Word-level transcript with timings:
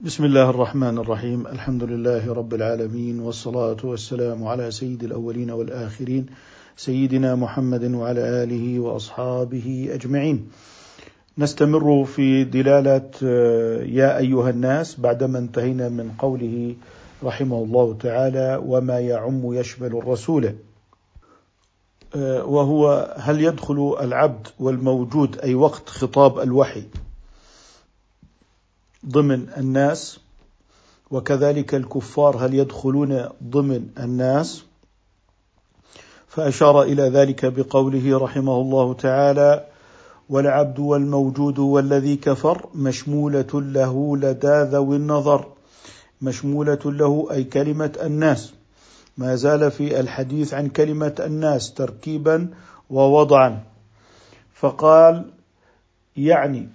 بسم 0.00 0.24
الله 0.24 0.50
الرحمن 0.50 0.98
الرحيم 0.98 1.46
الحمد 1.46 1.84
لله 1.84 2.32
رب 2.32 2.54
العالمين 2.54 3.20
والصلاة 3.20 3.76
والسلام 3.84 4.44
على 4.46 4.70
سيد 4.70 5.04
الأولين 5.04 5.50
والآخرين 5.50 6.26
سيدنا 6.76 7.34
محمد 7.34 7.94
وعلى 7.94 8.20
آله 8.42 8.80
وأصحابه 8.80 9.88
أجمعين 9.92 10.50
نستمر 11.38 12.04
في 12.04 12.44
دلالة 12.44 13.10
يا 13.88 14.18
أيها 14.18 14.50
الناس 14.50 15.00
بعدما 15.00 15.38
انتهينا 15.38 15.88
من 15.88 16.10
قوله 16.18 16.74
رحمه 17.24 17.58
الله 17.64 17.96
تعالى 18.00 18.62
وما 18.66 19.00
يعم 19.00 19.52
يشمل 19.54 19.96
الرسول 19.96 20.54
وهو 22.44 23.14
هل 23.18 23.40
يدخل 23.40 23.96
العبد 24.00 24.46
والموجود 24.60 25.38
أي 25.38 25.54
وقت 25.54 25.88
خطاب 25.88 26.38
الوحي 26.38 26.82
ضمن 29.08 29.48
الناس 29.56 30.20
وكذلك 31.10 31.74
الكفار 31.74 32.36
هل 32.36 32.54
يدخلون 32.54 33.28
ضمن 33.44 33.88
الناس؟ 33.98 34.64
فأشار 36.28 36.82
إلى 36.82 37.02
ذلك 37.02 37.46
بقوله 37.46 38.18
رحمه 38.18 38.60
الله 38.60 38.94
تعالى 38.94 39.66
والعبد 40.28 40.78
والموجود 40.78 41.58
والذي 41.58 42.16
كفر 42.16 42.68
مشمولة 42.74 43.46
له 43.54 44.16
لدى 44.16 44.62
ذوي 44.62 44.96
النظر. 44.96 45.46
مشمولة 46.22 46.78
له 46.84 47.28
أي 47.30 47.44
كلمة 47.44 47.92
الناس. 48.02 48.52
ما 49.18 49.34
زال 49.34 49.70
في 49.70 50.00
الحديث 50.00 50.54
عن 50.54 50.68
كلمة 50.68 51.14
الناس 51.20 51.74
تركيبا 51.74 52.48
ووضعا. 52.90 53.62
فقال 54.54 55.30
يعني 56.16 56.68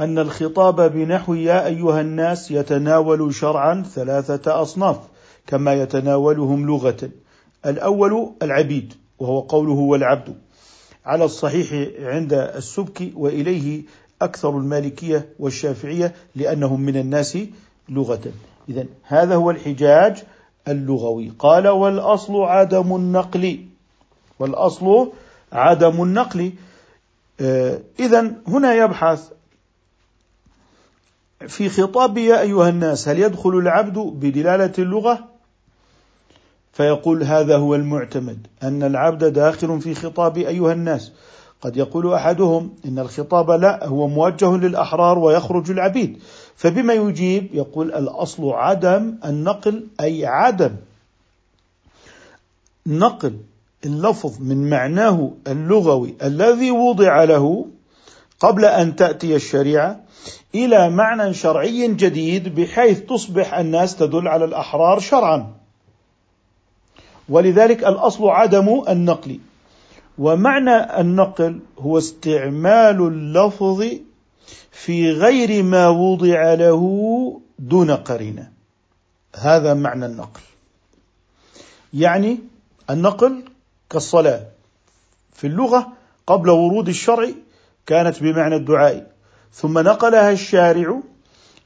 أن 0.00 0.18
الخطاب 0.18 0.92
بنحو 0.92 1.34
يا 1.34 1.66
أيها 1.66 2.00
الناس 2.00 2.50
يتناول 2.50 3.34
شرعا 3.34 3.82
ثلاثة 3.94 4.62
أصناف 4.62 4.98
كما 5.46 5.74
يتناولهم 5.74 6.66
لغة. 6.66 7.10
الأول 7.66 8.32
العبيد 8.42 8.94
وهو 9.18 9.40
قوله 9.40 9.72
والعبد. 9.72 10.34
على 11.06 11.24
الصحيح 11.24 11.90
عند 12.00 12.32
السبك 12.32 13.12
وإليه 13.14 13.82
أكثر 14.22 14.58
المالكية 14.58 15.28
والشافعية 15.38 16.14
لأنهم 16.34 16.80
من 16.80 16.96
الناس 16.96 17.38
لغة. 17.88 18.32
إذا 18.68 18.86
هذا 19.02 19.34
هو 19.34 19.50
الحجاج 19.50 20.24
اللغوي. 20.68 21.32
قال 21.38 21.68
والأصل 21.68 22.42
عدم 22.42 22.96
النقل. 22.96 23.58
والأصل 24.38 25.12
عدم 25.52 26.02
النقل. 26.02 26.52
آه، 27.40 27.78
إذا 28.00 28.32
هنا 28.48 28.74
يبحث 28.74 29.35
في 31.48 31.68
خطاب 31.68 32.18
يا 32.18 32.40
أيها 32.40 32.68
الناس 32.68 33.08
هل 33.08 33.18
يدخل 33.18 33.50
العبد 33.50 33.98
بدلالة 33.98 34.72
اللغة؟ 34.78 35.24
فيقول 36.72 37.22
هذا 37.22 37.56
هو 37.56 37.74
المعتمد 37.74 38.46
أن 38.62 38.82
العبد 38.82 39.24
داخل 39.24 39.80
في 39.80 39.94
خطاب 39.94 40.36
أيها 40.36 40.72
الناس. 40.72 41.12
قد 41.60 41.76
يقول 41.76 42.14
أحدهم 42.14 42.74
إن 42.84 42.98
الخطاب 42.98 43.50
لا 43.50 43.86
هو 43.86 44.08
موجه 44.08 44.56
للأحرار 44.56 45.18
ويخرج 45.18 45.70
العبيد. 45.70 46.18
فبما 46.56 46.94
يجيب؟ 46.94 47.48
يقول 47.54 47.92
الأصل 47.92 48.50
عدم 48.50 49.14
النقل 49.24 49.86
أي 50.00 50.26
عدم 50.26 50.70
نقل 52.86 53.36
اللفظ 53.84 54.40
من 54.40 54.70
معناه 54.70 55.30
اللغوي 55.46 56.14
الذي 56.22 56.70
وضع 56.70 57.24
له 57.24 57.66
قبل 58.40 58.64
أن 58.64 58.96
تأتي 58.96 59.36
الشريعة 59.36 60.00
إلى 60.54 60.90
معنى 60.90 61.34
شرعي 61.34 61.88
جديد 61.88 62.54
بحيث 62.54 63.00
تصبح 63.00 63.54
الناس 63.54 63.96
تدل 63.96 64.28
على 64.28 64.44
الأحرار 64.44 65.00
شرعا. 65.00 65.54
ولذلك 67.28 67.84
الأصل 67.84 68.28
عدم 68.28 68.82
النقل. 68.88 69.38
ومعنى 70.18 71.00
النقل 71.00 71.60
هو 71.78 71.98
استعمال 71.98 73.00
اللفظ 73.00 73.84
في 74.70 75.12
غير 75.12 75.62
ما 75.62 75.88
وضع 75.88 76.54
له 76.54 76.82
دون 77.58 77.90
قرينة. 77.90 78.50
هذا 79.36 79.74
معنى 79.74 80.06
النقل. 80.06 80.40
يعني 81.94 82.38
النقل 82.90 83.42
كالصلاة. 83.90 84.42
في 85.32 85.46
اللغة 85.46 85.92
قبل 86.26 86.50
ورود 86.50 86.88
الشرع 86.88 87.28
كانت 87.86 88.22
بمعنى 88.22 88.56
الدعاء. 88.56 89.12
ثم 89.52 89.78
نقلها 89.78 90.32
الشارع 90.32 91.00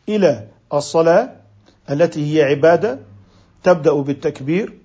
إلى 0.08 0.47
الصلاة 0.75 1.32
التي 1.91 2.34
هي 2.34 2.42
عبادة 2.42 2.98
تبدأ 3.62 3.92
بالتكبير 3.92 4.78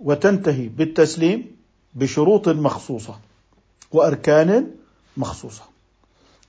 وتنتهي 0.00 0.68
بالتسليم 0.68 1.56
بشروط 1.94 2.48
مخصوصة 2.48 3.14
وأركان 3.92 4.70
مخصوصة. 5.16 5.62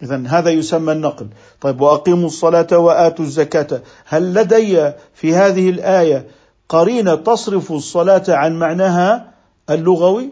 اذا 0.03 0.23
هذا 0.27 0.49
يسمى 0.49 0.91
النقل. 0.93 1.27
طيب 1.61 1.81
وأقيموا 1.81 2.27
الصلاة 2.27 2.77
وآتوا 2.77 3.25
الزكاة. 3.25 3.81
هل 4.05 4.33
لدي 4.33 4.91
في 5.13 5.35
هذه 5.35 5.69
الآية 5.69 6.27
قرينة 6.69 7.15
تصرف 7.15 7.71
الصلاة 7.71 8.23
عن 8.27 8.59
معناها 8.59 9.33
اللغوي؟ 9.69 10.29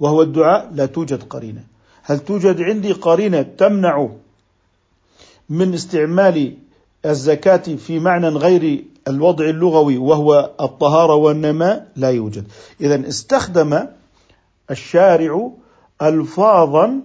وهو 0.00 0.22
الدعاء 0.22 0.70
لا 0.74 0.86
توجد 0.86 1.22
قرينة. 1.22 1.64
هل 2.10 2.18
توجد 2.18 2.60
عندي 2.60 2.92
قرينة 2.92 3.42
تمنع 3.42 4.08
من 5.48 5.74
استعمال 5.74 6.56
الزكاة 7.06 7.56
في 7.56 7.98
معنى 7.98 8.28
غير 8.28 8.84
الوضع 9.08 9.44
اللغوي 9.44 9.98
وهو 9.98 10.50
الطهارة 10.60 11.14
والنماء؟ 11.14 11.88
لا 11.96 12.10
يوجد. 12.10 12.44
إذا 12.80 13.08
استخدم 13.08 13.86
الشارع 14.70 15.50
ألفاظا 16.02 17.00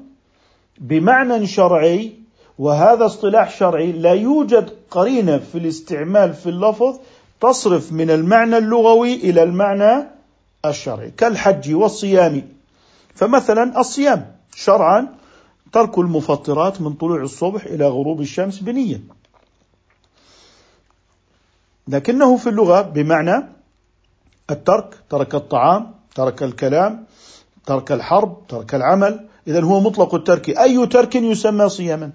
بمعنى 0.77 1.47
شرعي 1.47 2.13
وهذا 2.59 3.05
اصطلاح 3.05 3.57
شرعي. 3.57 3.91
لا 3.91 4.13
يوجد 4.13 4.69
قرينة 4.91 5.37
في 5.37 5.57
الاستعمال 5.57 6.33
في 6.33 6.49
اللفظ 6.49 6.97
تصرف 7.41 7.91
من 7.91 8.09
المعنى 8.09 8.57
اللغوي 8.57 9.13
إلى 9.13 9.43
المعنى 9.43 10.07
الشرعي 10.65 11.11
كالحج 11.17 11.73
والصيام. 11.73 12.41
فمثلا 13.15 13.79
الصيام. 13.79 14.35
شرعا 14.55 15.07
ترك 15.71 15.99
المفطرات 15.99 16.81
من 16.81 16.93
طلوع 16.93 17.21
الصبح 17.21 17.65
إلى 17.65 17.87
غروب 17.87 18.21
الشمس 18.21 18.59
بنية. 18.59 19.01
لكنه 21.87 22.37
في 22.37 22.49
اللغة 22.49 22.81
بمعنى 22.81 23.43
الترك 24.49 24.99
ترك 25.09 25.35
الطعام 25.35 25.93
ترك 26.15 26.43
الكلام 26.43 27.05
ترك 27.65 27.91
الحرب 27.91 28.47
ترك 28.47 28.75
العمل. 28.75 29.27
اذا 29.47 29.63
هو 29.63 29.79
مطلق 29.79 30.15
الترك. 30.15 30.49
أي 30.49 30.87
ترك 30.87 31.15
يسمى 31.15 31.69
صياما. 31.69 32.11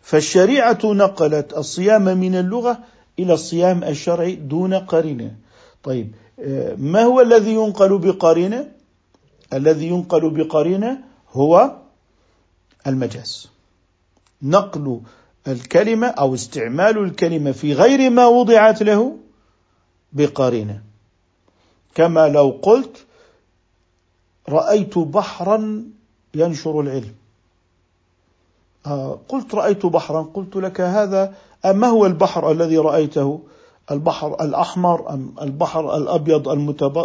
فالشريعة 0.00 0.78
نقلت 0.84 1.56
الصيام 1.56 2.02
من 2.04 2.34
اللغة 2.34 2.78
إلى 3.18 3.32
الصيام 3.32 3.84
الشرعي 3.84 4.34
دون 4.34 4.74
قرينة. 4.74 5.36
طيب 5.82 6.14
ما 6.78 7.02
هو 7.02 7.20
الذي 7.20 7.54
ينقل 7.54 7.98
بقرينة؟ 7.98 8.68
الذي 9.52 9.86
ينقل 9.86 10.30
بقرينة 10.30 10.98
هو 11.36 11.76
المجاز. 12.86 13.50
نقل 14.42 15.00
الكلمة 15.48 16.06
أو 16.06 16.34
استعمال 16.34 16.98
الكلمة 16.98 17.52
في 17.52 17.72
غير 17.72 18.10
ما 18.10 18.26
وضعت 18.26 18.82
له 18.82 19.16
بقرينة. 20.12 20.82
كما 21.94 22.28
لو 22.28 22.58
قلت 22.62 23.04
رأيت 24.48 24.98
بحرا 24.98 25.84
ينشر 26.34 26.80
العلم. 26.80 27.14
آه، 28.86 29.18
قلت 29.28 29.54
رأيت 29.54 29.86
بحرا 29.86 30.22
قلت 30.34 30.56
لك 30.56 30.80
هذا 30.80 31.34
أما 31.64 31.86
هو 31.86 32.06
البحر 32.06 32.50
الذي 32.50 32.78
رأيته؟ 32.78 33.40
البحر 33.90 34.34
الأحمر 34.44 35.14
أم 35.14 35.34
البحر 35.42 35.96
الأبيض 35.96 36.48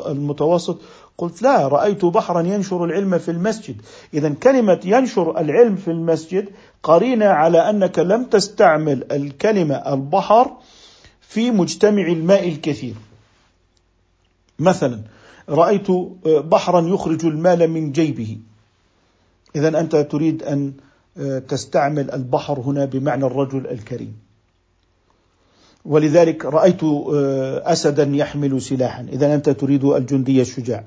المتوسط؟ 0.07 0.78
قلت 1.18 1.42
لا 1.42 1.68
رأيت 1.68 2.06
بحرا 2.06 2.42
ينشر 2.42 2.86
العلم 2.86 3.18
في 3.18 3.31
المسجد. 3.31 3.81
إذا 4.13 4.30
كلمة 4.30 4.80
ينشر 4.86 5.39
العلم 5.39 5.75
في 5.75 5.92
المسجد 5.92 6.50
قرينة 6.83 7.25
على 7.25 7.69
أنك 7.69 8.00
لم 8.00 8.24
تستعمل 8.24 9.12
الكلمة 9.12 9.75
البحر 9.75 10.51
في 11.22 11.51
مجتمع 11.51 12.07
الماء 12.07 12.50
الكثير. 12.50 12.95
مثلا 14.60 15.00
رأيت 15.50 15.88
بحرا 16.25 16.81
يخرج 16.81 17.25
المال 17.25 17.68
من 17.68 17.92
جيبه. 17.92 18.38
إذا 19.56 19.80
أنت 19.80 19.95
تريد 19.95 20.44
أن 20.44 20.74
تستعمل 21.48 22.12
البحر 22.12 22.60
هنا 22.60 22.86
بمعنى 22.86 23.25
الرجل 23.25 23.68
الكريم. 23.68 24.31
ولذلك 25.86 26.45
رأيت 26.45 26.81
أسدا 27.66 28.12
يحمل 28.13 28.62
سلاحا. 28.62 29.06
إذا 29.13 29.33
أنت 29.33 29.50
تريد 29.50 29.83
الجندي 29.83 30.42
الشجاع. 30.42 30.83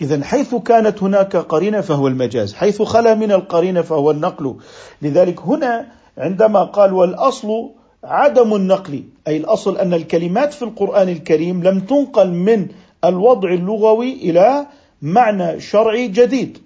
إذا 0.00 0.24
حيث 0.24 0.54
كانت 0.54 1.02
هناك 1.02 1.36
قرينة 1.36 1.80
فهو 1.80 2.08
المجاز، 2.08 2.54
حيث 2.54 2.82
خلا 2.82 3.14
من 3.14 3.32
القرينة 3.32 3.82
فهو 3.82 4.10
النقل، 4.10 4.56
لذلك 5.02 5.40
هنا 5.40 5.86
عندما 6.18 6.64
قال 6.64 6.92
والأصل 6.92 7.70
عدم 8.04 8.54
النقل 8.54 9.04
أي 9.28 9.36
الأصل 9.36 9.78
أن 9.78 9.94
الكلمات 9.94 10.52
في 10.54 10.62
القرآن 10.62 11.08
الكريم 11.08 11.62
لم 11.62 11.80
تنقل 11.80 12.30
من 12.30 12.68
الوضع 13.04 13.52
اللغوي 13.52 14.12
إلى 14.12 14.66
معنى 15.02 15.60
شرعي 15.60 16.08
جديد. 16.08 16.58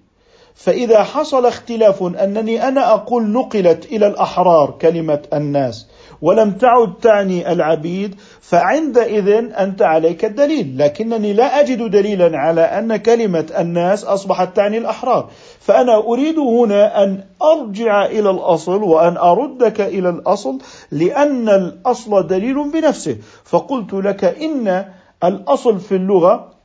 فإذا 0.54 1.02
حصل 1.02 1.46
اختلاف 1.46 2.02
أنني 2.02 2.68
أنا 2.68 2.94
أقول 2.94 3.28
نقلت 3.28 3.84
إلى 3.84 4.06
الأحرار 4.06 4.70
كلمة 4.80 5.22
الناس. 5.32 5.86
ولم 6.22 6.50
تعد 6.50 6.94
تعني 7.02 7.52
العبيد 7.52 8.14
فعندئذ 8.40 9.28
أنت 9.58 9.82
عليك 9.82 10.24
الدليل. 10.24 10.78
لكنني 10.78 11.32
لا 11.32 11.60
أجد 11.60 11.90
دليلا 11.90 12.38
على 12.38 12.60
أن 12.60 12.96
كلمة 12.96 13.46
الناس 13.58 14.04
أصبحت 14.04 14.56
تعني 14.56 14.78
الأحرار. 14.78 15.30
فأنا 15.60 15.96
أريد 15.96 16.38
هنا 16.38 17.04
أن 17.04 17.24
أرجع 17.42 18.06
إلى 18.06 18.30
الأصل 18.30 18.82
وأن 18.82 19.16
أردك 19.16 19.80
إلى 19.80 20.08
الأصل 20.08 20.58
لأن 20.90 21.48
الأصل 21.48 22.26
دليل 22.26 22.70
بنفسه. 22.70 23.16
فقلت 23.44 23.92
لك 23.94 24.24
إن 24.24 24.84
الأصل 25.24 25.80
في 25.80 25.96
اللغة 25.96 26.56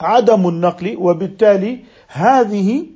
عدم 0.00 0.48
النقل 0.48 0.96
وبالتالي 0.98 1.78
هذه 2.08 2.86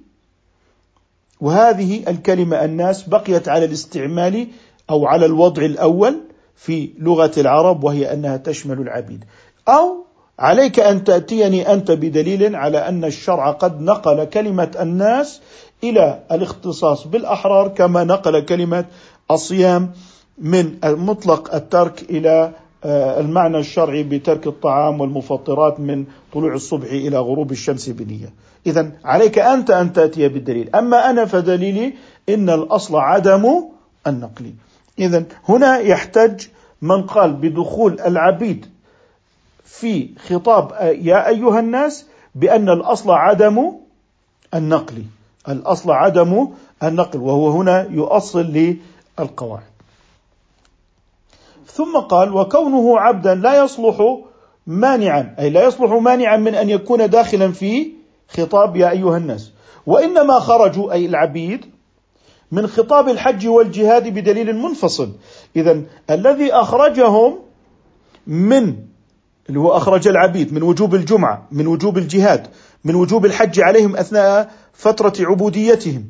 وهذه 1.41 2.03
الكلمة 2.09 2.65
الناس 2.65 3.03
بقيت 3.03 3.49
على 3.49 3.65
الاستعمال 3.65 4.47
أو 4.93 5.07
على 5.07 5.27
الوضع 5.27 5.63
الأول 5.63 6.21
في 6.57 6.91
لغة 6.99 7.33
العرب 7.39 7.85
وهي 7.85 8.13
أنها 8.13 8.37
تشمل 8.37 8.81
العبيد 8.81 9.25
أو 9.69 10.05
عليك 10.39 10.81
أن 10.81 11.05
تأتيني 11.05 11.73
أنت 11.73 11.91
بدليل 11.91 12.57
على 12.57 12.79
أن 12.79 13.05
الشرع 13.05 13.51
قد 13.51 13.81
نقل 13.81 14.25
كلمة 14.25 14.71
الناس 14.81 15.41
إلى 15.85 16.19
الاختصاص 16.33 17.07
بالأحرار 17.07 17.69
كما 17.69 18.05
نقل 18.05 18.41
كلمة 18.41 18.85
الصيام 19.31 19.91
من 20.39 20.79
مطلق 20.85 21.55
الترك 21.55 22.03
إلى 22.11 22.53
آه، 22.85 23.21
المعنى 23.21 23.59
الشرعي 23.59 24.03
بترك 24.03 24.47
الطعام 24.47 25.01
والمفطرات 25.01 25.81
من 25.81 26.05
طلوع 26.33 26.55
الصبح 26.55 26.91
إلى 26.91 27.19
غروب 27.19 27.53
الشمس 27.53 27.89
بنية. 27.89 28.35
اذا 28.67 28.93
عليك 29.05 29.39
أنت 29.39 29.71
أن 29.71 29.93
تأتي 29.93 30.29
بالدليل، 30.29 30.77
أما 30.77 31.11
أنا 31.11 31.25
فدليلي 31.25 31.95
إن 32.29 32.51
الأصل 32.51 32.97
عدم 32.97 33.65
النقل. 34.07 34.53
اذا 34.99 35.25
هنا 35.49 35.79
يحتج 35.79 36.47
من 36.83 37.03
قال 37.03 37.33
بدخول 37.33 38.01
العبيد 38.01 38.67
في 39.65 40.09
خطاب 40.29 40.73
يا 41.03 41.29
أيها 41.29 41.61
الناس 41.61 42.07
بأن 42.35 42.69
الأصل 42.69 43.11
عدم 43.11 43.73
النقل. 44.55 45.05
الأصل 45.49 45.91
عدم 45.91 46.49
النقل 46.83 47.19
وهو 47.19 47.51
هنا 47.51 47.87
يؤصل 47.91 48.77
للقواعد. 49.19 49.63
ثم 51.67 51.99
قال 51.99 52.35
وكونه 52.35 52.99
عبدا 53.01 53.35
لا 53.35 53.65
يصلح 53.65 54.19
مانعا 54.67 55.35
أي 55.39 55.51
لا 55.51 55.65
يصلح 55.65 55.93
مانعا 55.93 56.37
من 56.37 56.55
أن 56.55 56.71
يكون 56.71 57.11
داخلا 57.11 57.53
في 57.53 57.93
خطاب 58.29 58.77
يا 58.77 58.91
أيها 58.91 59.17
الناس. 59.17 59.51
وإنما 59.87 60.39
خرجوا 60.39 60.93
أي 60.93 61.07
العبيد 61.07 61.67
من 62.53 62.67
خطاب 62.67 63.09
الحج 63.09 63.47
والجهاد 63.47 64.09
بدليل 64.09 64.57
منفصل. 64.57 65.13
اذا 65.57 65.83
الذي 66.11 66.53
أخرجهم 66.53 67.39
من 68.27 68.77
اللي 69.49 69.61
هو 69.61 69.77
أخرج 69.77 70.09
العبيد 70.09 70.53
من 70.53 70.63
وجوب 70.63 70.95
الجمعة 70.95 71.49
من 71.53 71.67
وجوب 71.67 71.99
الجهاد 71.99 72.47
من 72.85 72.95
وجوب 72.95 73.27
الحج 73.27 73.61
عليهم 73.61 73.97
أثناء 73.97 74.51
فترة 74.73 75.13
عبوديتهم. 75.21 76.05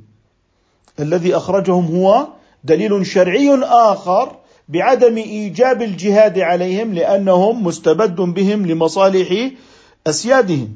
الذي 1.01 1.37
أخرجهم 1.37 1.97
هو 1.97 2.27
دليل 2.65 3.07
شرعي 3.07 3.55
آخر 3.65 4.37
بعدم 4.69 5.17
إيجاب 5.17 5.83
الجهاد 5.83 6.39
عليهم 6.39 6.95
لأنهم 6.95 7.65
مستبد 7.67 8.21
بهم 8.21 8.67
لمصالح 8.67 9.51
أسيادهم. 10.07 10.69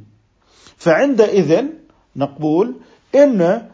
فعندئذ 0.76 1.64
نقول 2.16 2.74
إن 3.14 3.68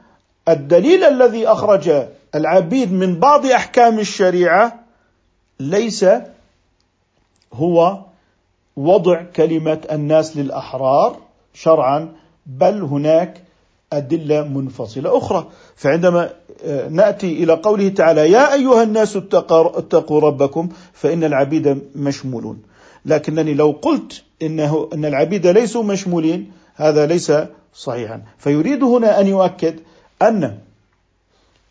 الدليل 0.48 1.04
الذي 1.04 1.46
أخرج 1.46 1.92
العبيد 2.34 2.92
من 2.92 3.20
بعض 3.20 3.46
أحكام 3.46 3.98
الشريعة 3.98 4.78
ليس 5.60 6.06
هو 7.52 7.98
وضع 8.76 9.22
كلمة 9.22 9.80
الناس 9.92 10.36
للأحرار 10.36 11.16
شرعا 11.54 12.12
بل 12.46 12.82
هناك 12.82 13.42
أدلة 13.92 14.42
منفصلة 14.42 15.18
أخرى. 15.18 15.46
فعندما 15.76 16.30
آه، 16.64 16.88
نأتي 16.88 17.42
إلى 17.42 17.52
قوله 17.52 17.88
تعالى 17.88 18.30
يا 18.30 18.54
أيها 18.54 18.82
الناس 18.82 19.16
اتقوا 19.16 20.20
ربكم 20.20 20.68
فإن 20.92 21.24
العبيد 21.24 21.82
مشمولون. 21.94 22.62
لكنني 23.06 23.54
لو 23.54 23.70
قلت 23.82 24.22
إنه 24.42 24.88
إن 24.94 25.04
العبيد 25.04 25.46
ليسوا 25.46 25.82
مشمولين 25.82 26.52
هذا 26.74 27.06
ليس 27.06 27.32
صحيحا. 27.74 28.22
فيريد 28.38 28.82
هنا 28.84 29.20
أن 29.20 29.26
يؤكد 29.26 29.80
أن 30.28 30.58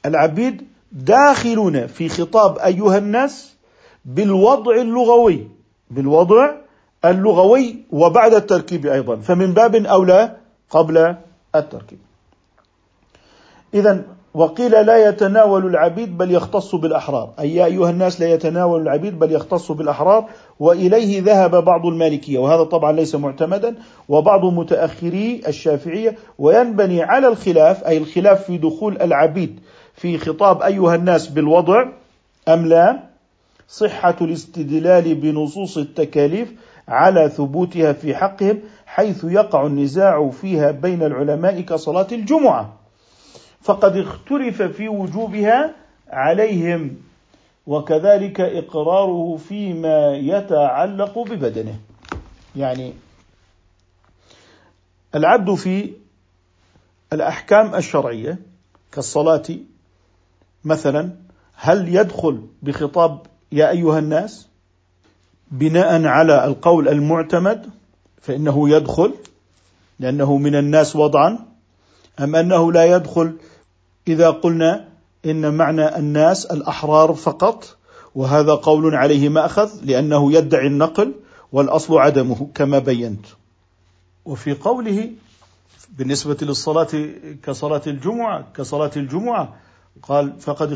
العبيد 0.06 0.68
داخلون 0.92 1.88
في 1.88 2.10
خطاب 2.10 2.60
أيها 2.60 2.98
الناس 2.98 3.54
بالوضع 4.06 4.76
اللغوي 4.76 5.48
بالوضع 5.92 6.52
اللغوي 7.06 7.76
وبعد 7.92 8.34
التركيب 8.34 8.86
أيضا. 8.86 9.16
فمن 9.16 9.54
باب 9.54 9.76
أولى 9.76 10.38
قبل 10.70 11.16
التركيب. 11.56 12.00
اذا 13.74 14.04
وقيل 14.34 14.72
لا 14.72 15.10
يتناول 15.10 15.66
العبيد 15.66 16.18
بل 16.18 16.32
يختص 16.32 16.76
بالأحرار. 16.76 17.30
أي 17.40 17.56
يا 17.56 17.66
أيها 17.66 17.90
الناس 17.90 18.22
لا 18.22 18.34
يتناول 18.34 18.82
العبيد 18.82 19.20
بل 19.20 19.32
يختص 19.32 19.72
بالأحرار 19.72 20.26
وإليه 20.60 21.22
ذهب 21.22 21.64
بعض 21.64 21.86
المالكية. 21.86 22.40
وهذا 22.40 22.64
طبعا 22.64 22.92
ليس 22.92 23.16
معتمدا. 23.16 23.76
وبعض 24.10 24.46
متأخري 24.46 25.42
الشافعية 25.48 26.16
وينبني 26.40 27.04
على 27.04 27.28
الخلاف 27.28 27.84
أي 27.84 27.98
الخلاف 27.98 28.44
في 28.44 28.58
دخول 28.58 29.02
العبيد 29.02 29.60
في 29.96 30.18
خطاب 30.18 30.62
أيها 30.62 30.96
الناس 30.96 31.28
بالوضع 31.28 31.86
أم 32.48 32.66
لا؟ 32.66 33.00
صحة 33.68 34.16
الاستدلال 34.22 35.16
بنصوص 35.16 35.78
التكاليف 35.78 36.54
على 36.88 37.30
ثبوتها 37.30 37.94
في 37.94 38.16
حقهم 38.16 38.60
حيث 38.86 39.24
يقع 39.24 39.66
النزاع 39.66 40.30
فيها 40.30 40.72
بين 40.72 41.04
العلماء 41.04 41.62
كصلاة 41.62 42.08
الجمعة. 42.12 42.81
فقد 43.64 43.98
اختلف 43.98 44.62
في 44.62 44.88
وجوبها 44.90 45.76
عليهم 46.10 46.98
وكذلك 47.68 48.42
إقراره 48.42 49.38
فيما 49.38 50.16
يتعلق 50.16 51.20
ببدنه. 51.20 51.80
يعني 52.56 52.94
العبد 55.16 55.54
في 55.54 55.94
الأحكام 57.14 57.76
الشرعية 57.76 58.40
كالصلاة 58.92 59.44
مثلا 60.66 61.10
هل 61.56 61.96
يدخل 61.96 62.48
بخطاب 62.62 63.20
يا 63.52 63.70
أيها 63.70 64.00
الناس 64.00 64.48
بناء 65.52 66.06
على 66.06 66.46
القول 66.46 66.88
المعتمد 66.88 67.70
فإنه 68.22 68.70
يدخل 68.70 69.14
لأنه 70.00 70.38
من 70.38 70.56
الناس 70.56 70.96
وضعا 70.96 71.40
أم 72.20 72.36
أنه 72.36 72.72
لا 72.72 72.86
يدخل 72.86 73.38
إذا 74.08 74.30
قلنا 74.30 74.88
إن 75.26 75.54
معنى 75.54 75.98
الناس 75.98 76.46
الأحرار 76.46 77.14
فقط 77.14 77.78
وهذا 78.16 78.54
قول 78.54 78.96
عليه 78.96 79.30
مأخذ 79.30 79.70
لأنه 79.84 80.34
يدعي 80.34 80.68
النقل 80.68 81.14
والأصل 81.52 81.98
عدمه 81.98 82.48
كما 82.56 82.80
بينت 82.80 83.26
وفي 84.26 84.54
قوله 84.54 85.10
بالنسبة 85.98 86.38
للصلاة 86.42 86.88
كصلاة 87.44 87.82
الجمعة 87.88 88.46
كصلاة 88.56 88.92
الجمعة 88.98 89.56
قال 90.04 90.34
فقد 90.40 90.72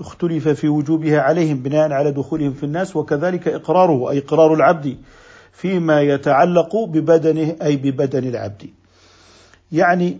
اختلف 0.00 0.48
في 0.48 0.68
وجوبها 0.68 1.20
عليهم 1.20 1.56
بناء 1.56 1.92
على 1.92 2.10
دخولهم 2.10 2.52
في 2.52 2.64
الناس 2.64 2.96
وكذلك 2.96 3.48
إقراره 3.48 4.10
أي 4.10 4.18
إقرار 4.18 4.54
العبد 4.54 4.96
فيما 5.52 6.00
يتعلق 6.00 6.76
ببدنه 6.76 7.56
أي 7.62 7.76
ببدن 7.76 8.28
العبد. 8.28 8.70
يعني 9.72 10.18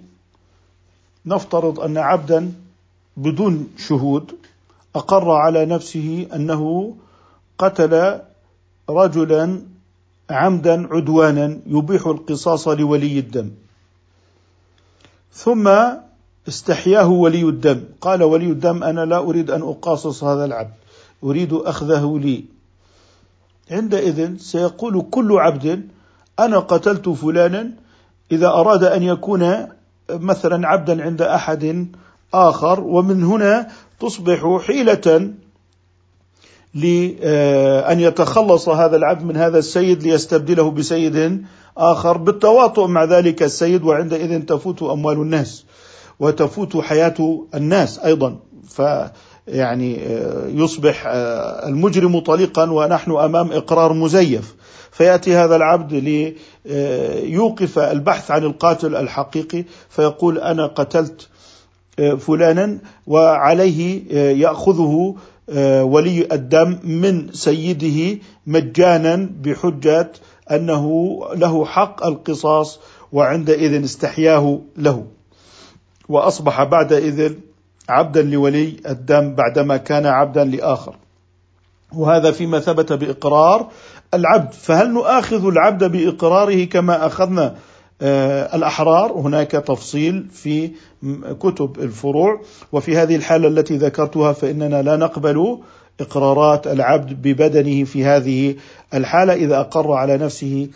نفترض 1.27 1.81
أن 1.81 1.99
عبدا 1.99 2.53
بدون 3.17 3.69
شهود 3.79 4.33
أقر 4.95 5.31
على 5.31 5.67
نفسه 5.67 6.27
أنه 6.35 6.95
قتل 7.59 8.21
رجلا 8.91 9.61
عمدا 10.31 10.95
عدوانا 10.95 11.59
يبيح 11.67 12.07
القصاص 12.07 12.69
لولي 12.69 13.19
الدم. 13.19 13.51
ثم 15.33 15.71
استحياه 16.49 17.09
ولي 17.09 17.43
الدم. 17.43 17.81
قال 18.01 18.23
ولي 18.23 18.47
الدم 18.47 18.85
أنا 18.85 19.05
لا 19.05 19.19
أريد 19.19 19.51
أن 19.51 19.63
أقاصص 19.63 20.25
هذا 20.25 20.45
العبد 20.45 20.75
أريد 21.25 21.53
أخذه 21.53 22.19
لي. 22.19 22.45
عندئذ 23.71 24.37
سيقول 24.37 25.07
كل 25.11 25.33
عبد 25.33 25.89
أنا 26.39 26.59
قتلت 26.59 27.09
فلانا 27.09 27.71
إذا 28.33 28.49
أراد 28.49 28.85
أن 28.85 29.03
يكون 29.03 29.69
مثلا 30.13 30.69
عبدا 30.69 31.03
عند 31.03 31.23
أحد 31.23 31.87
آخر 32.35 32.81
ومن 32.81 33.25
هنا 33.25 33.69
تصبح 34.01 34.61
حيلة 34.67 35.33
لأن 36.75 38.01
يتخلص 38.01 38.69
هذا 38.69 38.97
العبد 38.97 39.23
من 39.25 39.37
هذا 39.37 39.59
السيد 39.59 40.03
ليستبدله 40.03 40.71
بسيد 40.71 41.45
آخر 41.77 42.17
بالتواطؤ 42.17 42.87
مع 42.87 43.05
ذلك 43.05 43.43
السيد 43.43 43.85
وعندئذ 43.85 44.43
تفوت 44.43 44.83
أموال 44.83 45.17
الناس 45.17 45.65
وتفوت 46.21 46.77
حياة 46.77 47.45
الناس 47.55 47.99
أيضا. 47.99 48.37
ف 48.69 48.83
يعني 49.49 50.01
يصبح 50.49 51.03
المجرم 51.67 52.19
طليقا 52.19 52.71
ونحن 52.71 53.11
أمام 53.11 53.53
إقرار 53.53 53.93
مزيف. 53.93 54.55
فيأتي 54.93 55.37
هذا 55.37 55.57
العبد 55.57 55.93
ليوقف 56.65 57.79
البحث 57.79 58.31
عن 58.31 58.45
القاتل 58.45 58.97
الحقيقي 58.97 59.65
فيقول 59.89 60.39
أنا 60.39 60.67
قتلت 60.67 61.29
فلانا 62.19 62.79
وعليه 63.07 64.13
يأخذه 64.43 65.15
ولي 65.83 66.29
الدم 66.33 66.79
من 66.85 67.33
سيده 67.33 68.19
مجانا 68.47 69.31
بحجة 69.43 70.13
أنه 70.51 71.19
له 71.35 71.65
حق 71.65 72.07
القصاص 72.07 72.81
وعندئذ 73.13 73.85
استحياه 73.85 74.61
له. 74.77 75.07
وأصبح 76.09 76.65
بعدئذ 76.65 77.33
عبدا 77.89 78.23
لولي 78.23 78.77
الدم 78.89 79.35
بعدما 79.35 79.77
كان 79.77 80.07
عبدا 80.07 80.45
لآخر. 80.45 80.97
وهذا 81.93 82.31
فيما 82.31 82.61
ثبت 82.61 82.93
بإقرار 82.93 83.69
العبد 84.15 84.53
فهل 84.53 84.91
نؤاخذ 84.93 85.47
العبد 85.47 85.85
بإقراره 85.85 86.65
كما 86.65 87.07
أخذنا 87.07 87.57
آه، 88.03 88.57
الأحرار 88.57 89.13
هناك 89.13 89.51
تفصيل 89.51 90.27
في 90.33 90.71
كتب 91.41 91.81
الفروع 91.81 92.41
وفي 92.73 92.97
هذه 92.97 93.17
الحالة 93.17 93.49
التي 93.49 93.77
ذكرتها 93.77 94.33
فإننا 94.33 94.83
لا 94.83 94.97
نقبل 94.97 95.59
إقرارات 96.01 96.67
العبد 96.67 97.13
ببدنه 97.13 97.85
في 97.85 98.05
هذه 98.05 98.57
الحالة 98.95 99.33
إذا 99.33 99.61
أقر 99.61 99.93
على 99.93 100.17
نفسه 100.17 100.69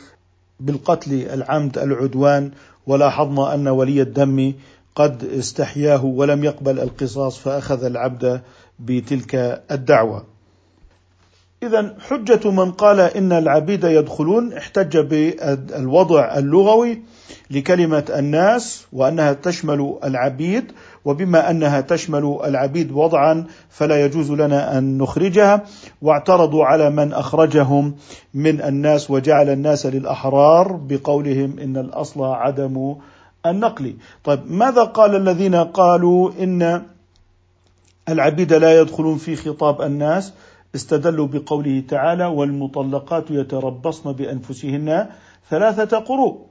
بالقتل 0.61 1.12
العمد 1.12 1.78
العدوان 1.78 2.50
ولاحظنا 2.87 3.55
أن 3.55 3.69
ولي 3.69 4.02
الدم 4.02 4.52
قد 4.95 5.25
استحياه 5.25 6.05
ولم 6.05 6.45
يقبل 6.45 6.81
القصاص 6.81 7.38
فأخذ 7.38 7.85
العبد 7.85 8.40
بتلك 8.78 9.62
الدعوة. 9.71 10.36
اذا 11.66 11.94
حجة 12.08 12.50
من 12.50 12.73
قال 12.73 13.00
إن 13.00 13.32
العبيد 13.32 13.85
يدخلون 13.85 14.52
احتج 14.52 14.99
بالوضع 14.99 16.38
اللغوي 16.38 17.02
لكلمة 17.50 18.04
الناس 18.18 18.87
وأنها 18.92 19.32
تشمل 19.32 19.99
العبيد 20.04 20.73
وبما 21.04 21.50
أنها 21.50 21.80
تشمل 21.80 22.38
العبيد 22.44 22.92
وضعا 22.92 23.46
فلا 23.70 24.04
يجوز 24.04 24.30
لنا 24.30 24.78
أن 24.78 24.99
نخرجها 24.99 25.64
واعترضوا 26.02 26.64
على 26.64 26.90
من 26.90 27.12
أخرجهم 27.12 27.94
من 28.35 28.62
الناس 28.62 29.11
وجعل 29.11 29.49
الناس 29.49 29.87
للأحرار 29.87 30.73
بقولهم 30.73 31.58
إن 31.58 31.76
الأصل 31.76 32.25
عدم 32.25 32.94
النقلي 33.46 33.96
طيب 34.25 34.40
ماذا 34.46 34.82
قال 34.82 35.16
الذين 35.16 35.54
قالوا 35.54 36.30
إن 36.40 36.82
العبيد 38.08 38.52
لا 38.52 38.80
يدخلون 38.80 39.18
في 39.18 39.37
خطاب 39.37 39.82
الناس؟ 39.82 40.32
استدلوا 40.75 41.26
بقوله 41.26 41.82
تعالى 41.88 42.26
والمطلقات 42.26 43.30
يتربصن 43.30 44.12
بأنفسهن 44.12 45.06
ثلاثة 45.50 45.99
قروء. 45.99 46.46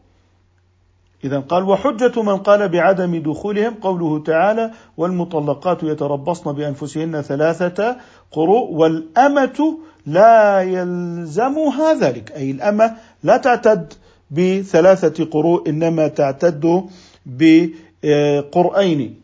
اذا 1.24 1.40
قال 1.40 1.64
وحجة 1.64 2.22
من 2.22 2.38
قال 2.38 2.70
بعدم 2.70 3.16
دخولهم 3.16 3.74
قوله 3.74 4.24
تعالى 4.24 4.72
والمطلقات 4.98 5.84
يتربصن 5.84 6.52
بأنفسهن 6.52 7.22
ثلاثة 7.22 7.98
قروء. 8.32 8.72
والأمة 8.72 9.78
لا 10.06 10.62
يلزمها 10.62 11.94
ذلك. 11.94 12.32
أي 12.32 12.52
الأمة 12.52 12.96
لا 13.24 13.38
تعتد 13.38 13.94
بثلاثة 14.32 15.26
قروء 15.26 15.70
إنما 15.70 16.08
تعتد 16.08 16.84
بقرئين. 17.26 19.22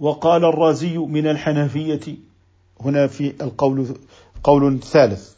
وقال 0.00 0.44
الرازي 0.44 0.98
من 0.98 1.26
الحنفية 1.26 2.33
هنا 2.80 3.06
في 3.06 3.32
القول 3.40 3.86
قول 4.44 4.80
ثالث. 4.80 5.30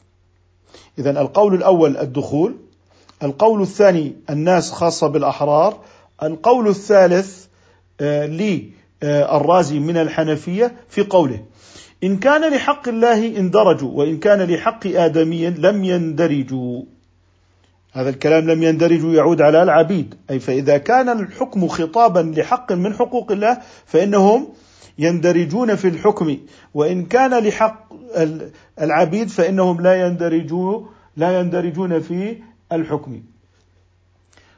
إذا 0.98 1.10
القول 1.10 1.54
الأول 1.54 1.96
الدخول 1.96 2.56
القول 3.22 3.62
الثاني 3.62 4.16
الناس 4.30 4.72
خاصة 4.72 5.06
بالأحرار 5.06 5.80
القول 6.22 6.68
الثالث 6.68 7.46
آه، 8.00 8.26
للرازي 9.02 9.78
من 9.78 9.96
الحنفية 9.96 10.72
في 10.88 11.02
قوله 11.02 11.44
إن 12.04 12.16
كان 12.16 12.54
لحق 12.54 12.88
الله 12.88 13.26
اندرجوا 13.26 13.90
وإن 13.98 14.18
كان 14.18 14.42
لحق 14.42 14.86
آدمي 14.86 15.50
لم 15.50 15.84
يندرجوا. 15.84 16.82
هذا 17.92 18.08
الكلام 18.08 18.50
لم 18.50 18.62
يندرج 18.62 19.14
يعود 19.14 19.42
على 19.42 19.62
العبيد. 19.62 20.14
أي 20.30 20.38
فإذا 20.38 20.78
كان 20.78 21.08
الحكم 21.08 21.68
خطابا 21.68 22.32
لحق 22.36 22.72
من 22.72 22.94
حقوق 22.94 23.32
الله 23.32 23.58
فإنهم 23.86 24.48
يندرجون 24.98 25.74
في 25.74 25.88
الحكم 25.88 26.36
وإن 26.74 27.04
كان 27.04 27.44
لحق 27.44 27.92
العبيد 28.80 29.28
فإنهم 29.28 29.80
لا 29.80 30.06
يندرجون 30.06 30.86
لا 31.16 31.40
يندرجون 31.40 32.00
في 32.00 32.36
الحكم. 32.72 33.22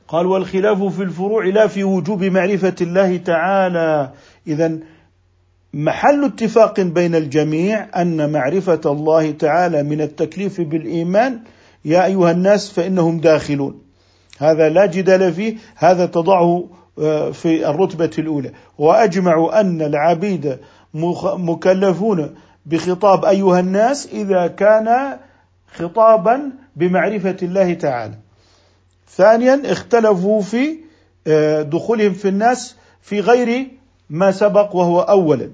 قال 0.09 0.26
والخلاف 0.26 0.83
في 0.83 1.02
الفروع 1.02 1.47
لا 1.47 1.66
في 1.66 1.85
وجوب 1.85 2.25
معرفة 2.25 2.75
الله 2.80 3.16
تعالى. 3.16 4.12
إذا 4.47 4.78
محل 5.75 6.25
اتفاق 6.25 6.80
بين 6.80 7.14
الجميع 7.14 8.00
أن 8.02 8.33
معرفة 8.33 8.80
الله 8.87 9.30
تعالى 9.30 9.83
من 9.83 10.00
التكليف 10.00 10.61
بالإيمان 10.61 11.40
يا 11.85 12.04
أيها 12.04 12.30
الناس 12.30 12.73
فإنهم 12.73 13.21
داخلون. 13.21 13.83
هذا 14.38 14.68
لا 14.68 14.87
جدال 14.87 15.33
فيه 15.33 15.57
هذا 15.76 16.07
تضعه 16.07 16.68
في 17.32 17.70
الرتبة 17.70 18.10
الأولى. 18.18 18.52
واجمعوا 18.78 19.60
أن 19.60 19.82
العبيد 19.82 20.58
مكلفون 21.24 22.34
بخطاب 22.66 23.24
أيها 23.24 23.60
الناس 23.60 24.06
إذا 24.06 24.46
كان 24.46 25.18
خطابا 25.76 26.52
بمعرفة 26.76 27.36
الله 27.42 27.74
تعالى. 27.74 28.14
ثانيا 29.08 29.72
اختلفوا 29.72 30.42
في 30.42 30.76
آه، 31.26 31.62
دخولهم 31.62 32.12
في 32.12 32.28
الناس 32.28 32.76
في 33.02 33.20
غير 33.20 33.66
ما 34.10 34.30
سبق 34.30 34.76
وهو 34.76 35.00
اولا 35.00 35.50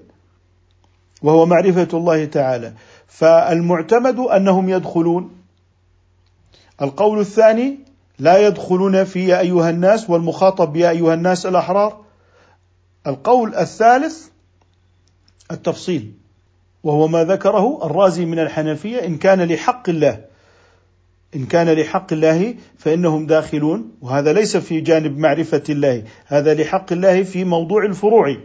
وهو 1.22 1.46
معرفة 1.46 1.88
الله 1.94 2.24
تعالى. 2.24 2.72
فالمعتمد 3.06 4.18
أنهم 4.18 4.68
يدخلون. 4.68 5.30
القول 6.82 7.20
الثاني 7.20 7.83
لا 8.18 8.46
يدخلون 8.46 9.04
في 9.04 9.26
يا 9.26 9.40
أيها 9.40 9.70
الناس 9.70 10.10
والمخاطب 10.10 10.76
يا 10.76 10.90
أيها 10.90 11.14
الناس 11.14 11.46
الأحرار. 11.46 12.04
القول 13.06 13.54
الثالث 13.54 14.28
التفصيل 15.50 16.12
وهو 16.84 17.08
ما 17.08 17.24
ذكره 17.24 17.86
الرازي 17.86 18.24
من 18.24 18.38
الحنفية 18.38 19.06
إن 19.06 19.16
كان 19.16 19.42
لحق 19.42 19.88
الله 19.88 20.24
إن 21.36 21.46
كان 21.46 21.68
لحق 21.68 22.12
الله 22.12 22.54
فإنهم 22.78 23.26
داخلون 23.26 23.92
وهذا 24.00 24.32
ليس 24.32 24.56
في 24.56 24.80
جانب 24.80 25.18
معرفة 25.18 25.62
الله 25.68 26.02
هذا 26.26 26.54
لحق 26.54 26.92
الله 26.92 27.22
في 27.22 27.44
موضوع 27.44 27.84
الفروع. 27.84 28.36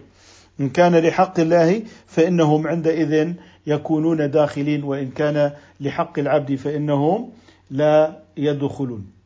إن 0.59 0.69
كان 0.69 0.95
لحق 0.95 1.39
الله 1.39 1.83
فإنهم 2.07 2.67
عندئذ 2.67 3.33
يكونون 3.67 4.31
داخلين 4.31 4.83
وإن 4.83 5.11
كان 5.11 5.51
لحق 5.79 6.19
العبد 6.19 6.55
فإنهم 6.55 7.29
لا 7.71 8.19
يدخلون. 8.37 9.18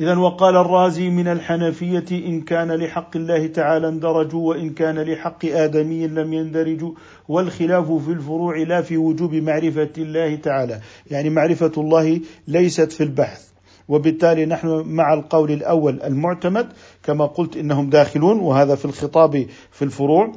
إذا 0.00 0.18
وقال 0.18 0.56
الرازي 0.56 1.10
من 1.10 1.28
الحنفية 1.28 2.04
إن 2.10 2.40
كان 2.40 2.72
لحق 2.72 3.16
الله 3.16 3.46
تعالى 3.46 3.88
اندرجوا 3.88 4.48
وإن 4.48 4.70
كان 4.70 4.98
لحق 4.98 5.44
آدمي 5.44 6.06
لم 6.06 6.32
يندرجوا 6.32 6.92
والخلاف 7.28 7.92
في 7.92 8.10
الفروع 8.10 8.56
لا 8.56 8.82
في 8.82 8.96
وجوب 8.96 9.34
معرفة 9.34 9.90
الله 9.98 10.34
تعالى. 10.34 10.80
يعني 11.10 11.30
معرفة 11.30 11.72
الله 11.78 12.20
ليست 12.48 12.92
في 12.92 13.02
البحث. 13.02 13.48
وبالتالي 13.88 14.46
نحن 14.46 14.82
مع 14.86 15.14
القول 15.14 15.50
الأول 15.50 16.02
المعتمد 16.02 16.68
كما 17.02 17.26
قلت 17.26 17.56
إنهم 17.56 17.90
داخلون 17.90 18.40
وهذا 18.40 18.74
في 18.74 18.84
الخطاب 18.84 19.46
في 19.70 19.82
الفروع 19.82 20.32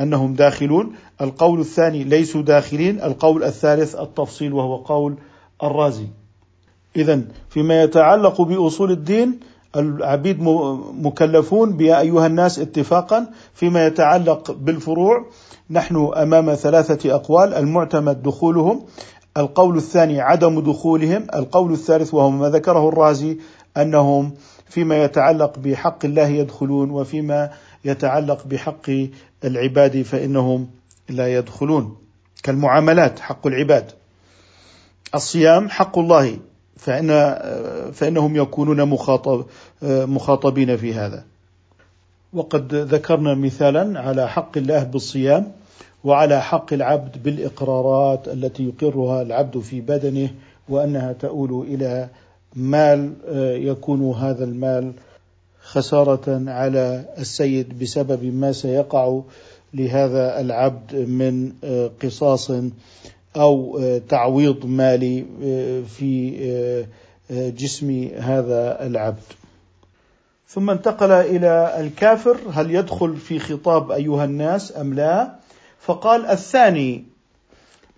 أنهم 0.00 0.34
داخلون. 0.34 0.92
القول 1.20 1.60
الثاني 1.60 2.04
ليسوا 2.04 2.42
داخلين 2.42 3.00
القول 3.02 3.44
الثالث 3.44 3.94
التفصيل 3.94 4.52
وهو 4.52 4.76
قول 4.76 5.16
الرازي. 5.62 6.06
إذا 6.96 7.20
فيما 7.48 7.82
يتعلق 7.82 8.42
بأصول 8.42 8.90
الدين 8.90 9.40
العبيد 9.76 10.42
مكلفون 11.02 11.76
بيا 11.76 12.00
أيها 12.00 12.26
الناس 12.26 12.58
اتفاقا. 12.58 13.26
فيما 13.54 13.86
يتعلق 13.86 14.50
بالفروع 14.50 15.26
نحن 15.70 16.10
أمام 16.16 16.54
ثلاثة 16.54 17.14
أقوال. 17.14 17.54
المعتمد 17.54 18.22
دخولهم 18.22 18.82
القول 19.36 19.76
الثاني 19.76 20.20
عدم 20.20 20.60
دخولهم 20.60 21.26
القول 21.34 21.72
الثالث 21.72 22.14
وهو 22.14 22.30
ما 22.30 22.48
ذكره 22.48 22.88
الرازي 22.88 23.38
أنهم 23.76 24.34
فيما 24.68 25.04
يتعلق 25.04 25.58
بحق 25.58 26.04
الله 26.04 26.26
يدخلون 26.26 26.90
وفيما 26.90 27.50
يتعلق 27.84 28.46
بحق 28.46 28.90
العباد 29.44 30.02
فإنهم 30.02 30.68
لا 31.08 31.34
يدخلون. 31.34 31.96
كالمعاملات 32.42 33.18
حق 33.20 33.46
العباد. 33.46 33.92
الصيام 35.14 35.68
حق 35.68 35.98
الله. 35.98 36.38
فإن 36.76 37.08
فإنهم 37.92 38.36
يكونون 38.36 38.82
مخاطب 38.84 39.44
مخاطبين 39.82 40.76
في 40.76 40.94
هذا. 40.94 41.24
وقد 42.32 42.74
ذكرنا 42.74 43.34
مثالا 43.34 44.00
على 44.00 44.28
حق 44.28 44.58
الله 44.58 44.84
بالصيام 44.84 45.52
وعلى 46.04 46.42
حق 46.42 46.72
العبد 46.72 47.22
بالإقرارات 47.22 48.28
التي 48.28 48.64
يقرها 48.64 49.22
العبد 49.22 49.58
في 49.58 49.80
بدنه 49.80 50.30
وأنها 50.68 51.12
تؤول 51.12 51.66
إلى 51.66 52.08
مال 52.56 53.12
يكون 53.66 54.10
هذا 54.10 54.44
المال 54.44 54.92
خسارة 55.62 56.50
على 56.50 57.04
السيد 57.18 57.78
بسبب 57.78 58.24
ما 58.24 58.52
سيقع 58.52 59.20
لهذا 59.74 60.40
العبد 60.40 60.94
من 60.96 61.52
قصاص 62.02 62.50
أو 63.36 63.80
تعويض 64.08 64.66
مالي 64.66 65.24
في 65.98 66.86
جسم 67.30 68.10
هذا 68.16 68.86
العبد. 68.86 69.22
ثم 70.48 70.70
انتقل 70.70 71.10
إلى 71.10 71.80
الكافر 71.80 72.38
هل 72.52 72.74
يدخل 72.74 73.16
في 73.16 73.38
خطاب 73.38 73.90
أيها 73.90 74.24
الناس 74.24 74.76
أم 74.76 74.94
لا؟ 74.94 75.34
فقال 75.80 76.26
الثاني 76.26 77.04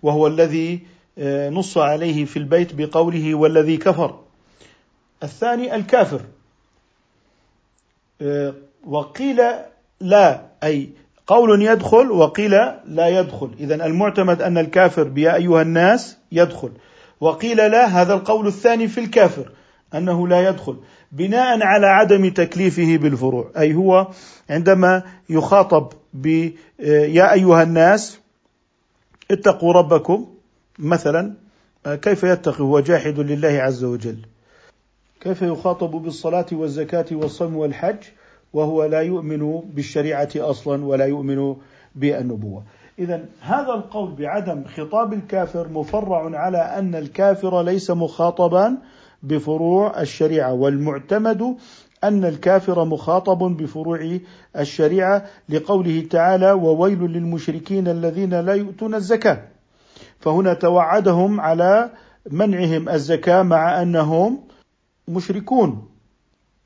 وهو 0.03 0.27
الذي 0.27 0.79
نص 1.51 1.77
عليه 1.77 2.25
في 2.25 2.37
البيت 2.37 2.75
بقوله 2.75 3.35
والذي 3.35 3.77
كفر. 3.77 4.19
الثاني 5.23 5.75
الكافر. 5.75 6.21
وقيل 8.85 9.41
لا 9.99 10.45
أي 10.63 10.89
قول 11.27 11.61
يدخل 11.61 12.11
وقيل 12.11 12.51
لا 12.85 13.07
يدخل. 13.07 13.51
اذا 13.59 13.85
المعتمد 13.85 14.41
أن 14.41 14.57
الكافر 14.57 15.11
يا 15.17 15.35
أيها 15.35 15.61
الناس 15.61 16.17
يدخل. 16.31 16.71
وقيل 17.21 17.57
لا 17.57 17.85
هذا 17.85 18.13
القول 18.13 18.47
الثاني 18.47 18.87
في 18.87 18.99
الكافر 18.99 19.51
أنه 19.95 20.27
لا 20.27 20.49
يدخل. 20.49 20.77
بناء 21.11 21.63
على 21.63 21.87
عدم 21.87 22.29
تكليفه 22.29 22.97
بالفروع 22.97 23.51
أي 23.57 23.73
هو 23.73 24.07
عندما 24.49 25.03
يخاطب 25.29 25.89
ب 26.13 26.51
يا 26.79 27.33
أيها 27.33 27.63
الناس 27.63 28.19
اتقوا 29.31 29.73
ربكم 29.73 30.27
مثلا 30.79 31.33
كيف 31.85 32.23
يتقي؟ 32.23 32.63
هو 32.63 32.79
جاحد 32.79 33.19
لله 33.19 33.61
عز 33.61 33.83
وجل. 33.83 34.17
كيف 35.21 35.41
يخاطب 35.41 35.91
بالصلاة 35.91 36.45
والزكاة 36.51 37.05
والصوم 37.11 37.57
والحج؟ 37.57 37.97
وهو 38.57 38.85
لا 38.85 39.01
يؤمن 39.01 39.61
بالشريعة 39.75 40.29
أصلا 40.35 40.85
ولا 40.85 41.05
يؤمن 41.05 41.55
بالنبوة. 41.95 42.63
اذا 42.99 43.25
هذا 43.41 43.73
القول 43.73 44.11
بعدم 44.11 44.63
خطاب 44.63 45.13
الكافر 45.13 45.67
مفرع 45.69 46.39
على 46.39 46.57
أن 46.57 46.95
الكافر 46.95 47.61
ليس 47.61 47.91
مخاطبا 47.91 48.77
بفروع 49.23 50.01
الشريعة 50.01 50.53
والمعتمد 50.53 51.55
أن 52.03 52.25
الكافر 52.25 52.85
مخاطب 52.85 53.37
بفروع 53.57 54.19
الشريعة 54.57 55.25
لقوله 55.49 56.07
تعالى 56.09 56.51
وويل 56.51 56.99
للمشركين 56.99 57.87
الذين 57.87 58.39
لا 58.39 58.53
يؤتون 58.53 58.95
الزكاة 58.95 59.41
فهنا 60.19 60.53
توعدهم 60.53 61.41
على 61.41 61.89
منعهم 62.31 62.89
الزكاة 62.89 63.43
مع 63.43 63.81
أنهم 63.81 64.39
مشركون. 65.07 65.89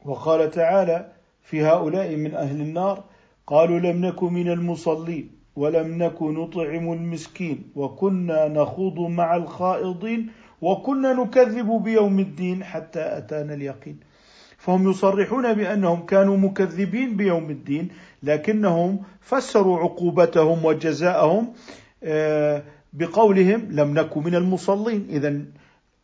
وقال 0.06 0.52
تعالى 0.52 1.21
في 1.44 1.64
هؤلاء 1.64 2.16
من 2.16 2.36
أهل 2.36 2.62
النار 2.62 3.04
قالوا 3.48 3.80
لم 3.80 4.06
نكن 4.06 4.34
من 4.34 4.52
المصلين 4.52 5.32
ولم 5.56 6.04
نكن 6.04 6.34
نطعم 6.34 6.94
المسكين 6.94 7.64
وكنا 7.76 8.48
نخوض 8.48 9.00
مع 9.00 9.36
الخائضين 9.36 10.30
وكنا 10.62 11.14
نكذب 11.14 11.84
بيوم 11.84 12.20
الدين 12.20 12.64
حتى 12.64 13.18
أتانا 13.18 13.54
اليقين. 13.54 14.00
فهم 14.58 14.90
يصرحون 14.90 15.54
بأنهم 15.54 16.06
كانوا 16.06 16.38
مكذبين 16.38 17.18
بيوم 17.18 17.50
الدين 17.50 17.90
لكنهم 18.24 19.00
فسروا 19.22 19.80
عقوبتهم 19.80 20.66
وجزاءهم 20.66 21.54
آه، 22.04 22.64
بقولهم 22.94 23.68
لم 23.72 23.94
نكن 23.94 24.24
من 24.24 24.36
المصلين. 24.36 25.08
اذا 25.10 25.42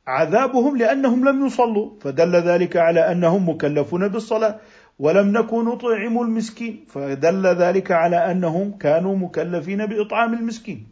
عذابهم 0.07 0.77
لأنهم 0.77 1.29
لم 1.29 1.45
يصلوا 1.45 1.89
فدل 2.01 2.35
ذلك 2.35 2.77
على 2.77 3.11
أنهم 3.11 3.49
مكلفون 3.49 4.07
بالصلاة. 4.07 4.59
ولم 4.99 5.37
نكن 5.37 5.65
نطعم 5.65 6.21
المسكين. 6.21 6.85
فدل 6.89 7.45
ذلك 7.45 7.91
على 7.91 8.31
أنهم 8.31 8.77
كانوا 8.77 9.15
مكلفين 9.15 9.85
بإطعام 9.85 10.33
المسكين. 10.33 10.87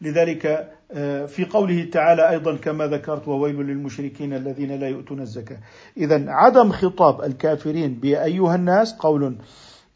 لذلك 0.00 0.72
آه، 0.92 1.26
في 1.26 1.44
قوله 1.44 1.84
تعالى 1.92 2.30
أيضا 2.30 2.56
كما 2.56 2.86
ذكرت 2.86 3.28
وويل 3.28 3.56
للمشركين 3.56 4.32
الذين 4.32 4.80
لا 4.80 4.88
يؤتون 4.88 5.20
الزكاة. 5.20 5.58
اذا 5.96 6.24
عدم 6.28 6.72
خطاب 6.72 7.22
الكافرين 7.22 7.94
بأيها 7.94 8.54
الناس 8.54 8.94
قول 8.94 9.36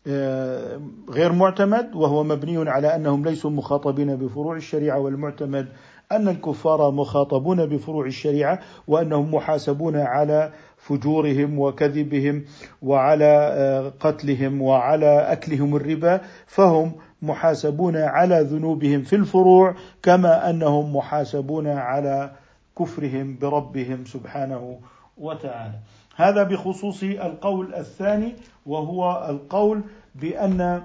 آه، 0.06 0.80
غير 1.10 1.32
معتمد 1.32 1.94
وهو 1.94 2.24
مبني 2.24 2.70
على 2.70 2.96
أنهم 2.96 3.24
ليسوا 3.24 3.50
مخاطبين 3.50 4.16
بفروع 4.16 4.56
الشريعة 4.56 4.98
والمعتمد 4.98 5.68
أن 6.16 6.28
الكفار 6.28 6.90
مخاطبون 6.90 7.66
بفروع 7.66 8.06
الشريعة 8.06 8.58
وأنهم 8.88 9.34
محاسبون 9.34 9.96
على 9.96 10.52
فجورهم 10.78 11.58
وكذبهم 11.58 12.44
وعلى 12.82 13.52
آه، 13.52 13.92
قتلهم 14.00 14.62
وعلى 14.62 15.32
أكلهم 15.32 15.76
الربا 15.76 16.20
فهم 16.46 16.92
محاسبون 17.22 17.96
على 17.96 18.40
ذنوبهم 18.40 19.02
في 19.02 19.16
الفروع 19.16 19.74
كما 20.02 20.50
أنهم 20.50 20.96
محاسبون 20.96 21.66
على 21.66 22.30
كفرهم 22.78 23.38
بربهم 23.40 24.04
سبحانه 24.04 24.78
وتعالى. 25.18 25.78
هذا 26.16 26.42
بخصوص 26.42 27.02
القول 27.02 27.74
الثاني 27.74 28.34
وهو 28.66 29.26
القول 29.28 29.82
بأن 30.14 30.82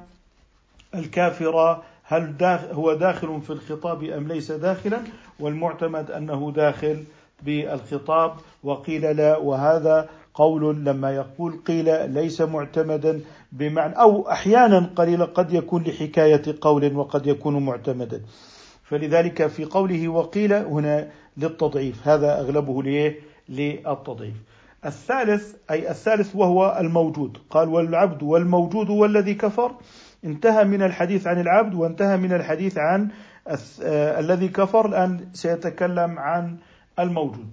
الكافر 0.96 1.82
هل 2.10 2.38
داخل 2.38 2.68
هو 2.74 2.94
داخل 2.94 3.42
في 3.42 3.50
الخطاب 3.50 4.04
أم 4.04 4.28
ليس 4.28 4.52
داخلا؟ 4.52 5.00
والمعتمد 5.40 6.12
أنه 6.12 6.52
داخل 6.56 7.04
بالخطاب 7.44 8.32
وقيل 8.64 9.18
لا 9.18 9.38
وهذا 9.38 10.10
قول 10.34 10.86
لما 10.86 11.16
يقول 11.16 11.60
قيل 11.68 12.12
ليس 12.12 12.42
معتمدا 12.42 13.22
بمعنى 13.52 13.94
أو 13.94 14.32
أحيانا 14.32 14.90
قليلا 14.96 15.26
قد 15.26 15.54
يكون 15.54 15.84
لحكاية 15.84 16.42
قول 16.62 16.96
وقد 16.96 17.28
يكون 17.28 17.66
معتمدا. 17.66 18.22
فلذلك 18.84 19.48
في 19.48 19.66
قوله 19.66 20.08
وقيل 20.08 20.54
هنا 20.54 21.08
للتضعيف 21.38 22.08
هذا 22.08 22.40
أغلبه 22.40 22.84
ليه؟ 22.84 23.20
للتضعيف. 23.50 24.36
الثالث 24.86 25.56
أي 25.72 25.92
الثالث 25.92 26.36
وهو 26.36 26.78
الموجود 26.80 27.38
قال 27.50 27.70
والعبد 27.70 28.24
والموجود 28.24 28.90
والذي 28.90 29.34
كفر. 29.34 29.72
انتهى 30.26 30.64
من 30.64 30.82
الحديث 30.84 31.28
عن 31.28 31.40
العبد 31.40 31.76
وانتهى 31.76 32.18
من 32.18 32.34
الحديث 32.34 32.78
عن 32.78 33.10
آه 33.48 34.20
الذي 34.20 34.48
كفر 34.48 34.86
الآن 34.86 35.30
سيتكلم 35.34 36.20
عن 36.20 36.58
الموجود. 37.00 37.48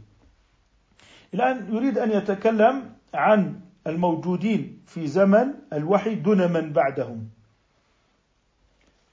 الآن 1.35 1.75
يريد 1.75 1.99
أن 1.99 2.11
يتكلم 2.11 2.91
عن 3.15 3.61
الموجودين 3.87 4.83
في 4.87 5.07
زمن 5.07 5.55
الوحي 5.73 6.15
دون 6.15 6.53
من 6.53 6.73
بعدهم. 6.73 7.29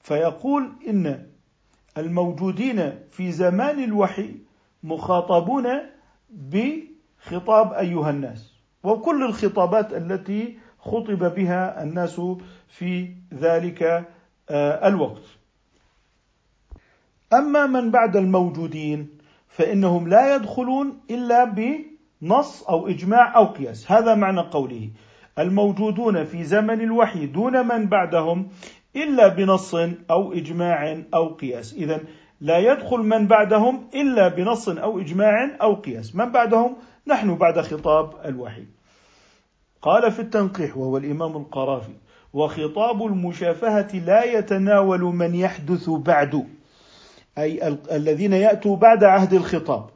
فيقول 0.00 0.72
إن 0.88 1.26
الموجودين 1.98 2.98
في 3.10 3.32
زمان 3.32 3.84
الوحي 3.84 4.36
مخاطبون 4.82 5.66
بخطاب 6.30 7.72
أيها 7.72 8.10
الناس. 8.10 8.52
وكل 8.82 9.22
الخطابات 9.24 9.92
التي 9.92 10.58
خطب 10.82 11.34
بها 11.34 11.82
الناس 11.82 12.20
في 12.68 13.14
ذلك 13.34 13.82
آه، 14.50 14.88
الوقت. 14.88 15.22
أما 17.32 17.66
من 17.66 17.90
بعد 17.90 18.16
الموجودين 18.16 19.08
فإنهم 19.48 20.08
لا 20.08 20.36
يدخلون 20.36 21.00
إلا 21.10 21.44
بنص 21.44 22.62
أو 22.62 22.88
إجماع 22.88 23.36
أو 23.36 23.44
قياس. 23.44 23.92
هذا 23.92 24.14
معنى 24.14 24.40
قوله. 24.40 24.90
الموجودون 25.38 26.24
في 26.24 26.44
زمن 26.44 26.80
الوحي 26.80 27.26
دون 27.26 27.66
من 27.66 27.86
بعدهم 27.86 28.48
إلا 28.96 29.28
بنص 29.28 29.74
أو 30.10 30.32
إجماع 30.32 31.02
أو 31.14 31.28
قياس. 31.28 31.74
إذا 31.74 32.00
لا 32.40 32.58
يدخل 32.58 32.98
من 32.98 33.26
بعدهم 33.26 33.88
إلا 33.94 34.28
بنص 34.28 34.68
أو 34.68 35.00
إجماع 35.00 35.56
أو 35.62 35.74
قياس. 35.74 36.16
من 36.16 36.32
بعدهم؟ 36.32 36.76
نحن 37.06 37.34
بعد 37.34 37.60
خطاب 37.60 38.14
الوحي. 38.24 38.64
قال 39.82 40.12
في 40.12 40.20
التنقيح 40.22 40.76
وهو 40.76 40.96
الإمام 40.96 41.36
القرافي 41.36 41.92
وخطاب 42.32 43.06
المشافهة 43.06 43.88
لا 44.06 44.24
يتناول 44.24 45.00
من 45.00 45.34
يحدث 45.34 45.90
بعد 45.90 46.46
أي 47.38 47.68
ال- 47.68 47.90
الذين 47.90 48.32
يأتوا 48.32 48.76
بعد 48.76 49.04
عهد 49.04 49.32
الخطاب 49.32 49.86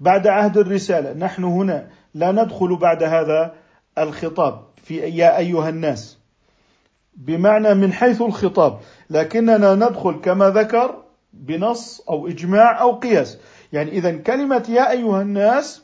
بعد 0.00 0.26
عهد 0.26 0.58
الرسالة. 0.58 1.12
نحن 1.12 1.44
هنا 1.44 1.88
لا 2.14 2.32
ندخل 2.32 2.76
بعد 2.76 3.02
هذا 3.02 3.54
الخطاب 3.98 4.60
في 4.82 4.96
يا 4.96 5.38
أيها 5.38 5.68
الناس 5.68 6.18
بمعنى 7.16 7.74
من 7.74 7.92
حيث 7.92 8.22
الخطاب 8.22 8.78
لكننا 9.10 9.74
ندخل 9.74 10.20
كما 10.20 10.50
ذكر 10.50 11.02
بنص 11.32 12.00
أو 12.08 12.28
إجماع 12.28 12.80
أو 12.82 12.92
قياس. 12.98 13.38
يعني 13.72 13.90
إذا 13.90 14.16
كلمة 14.16 14.64
يا 14.68 14.90
أيها 14.90 15.22
الناس 15.22 15.83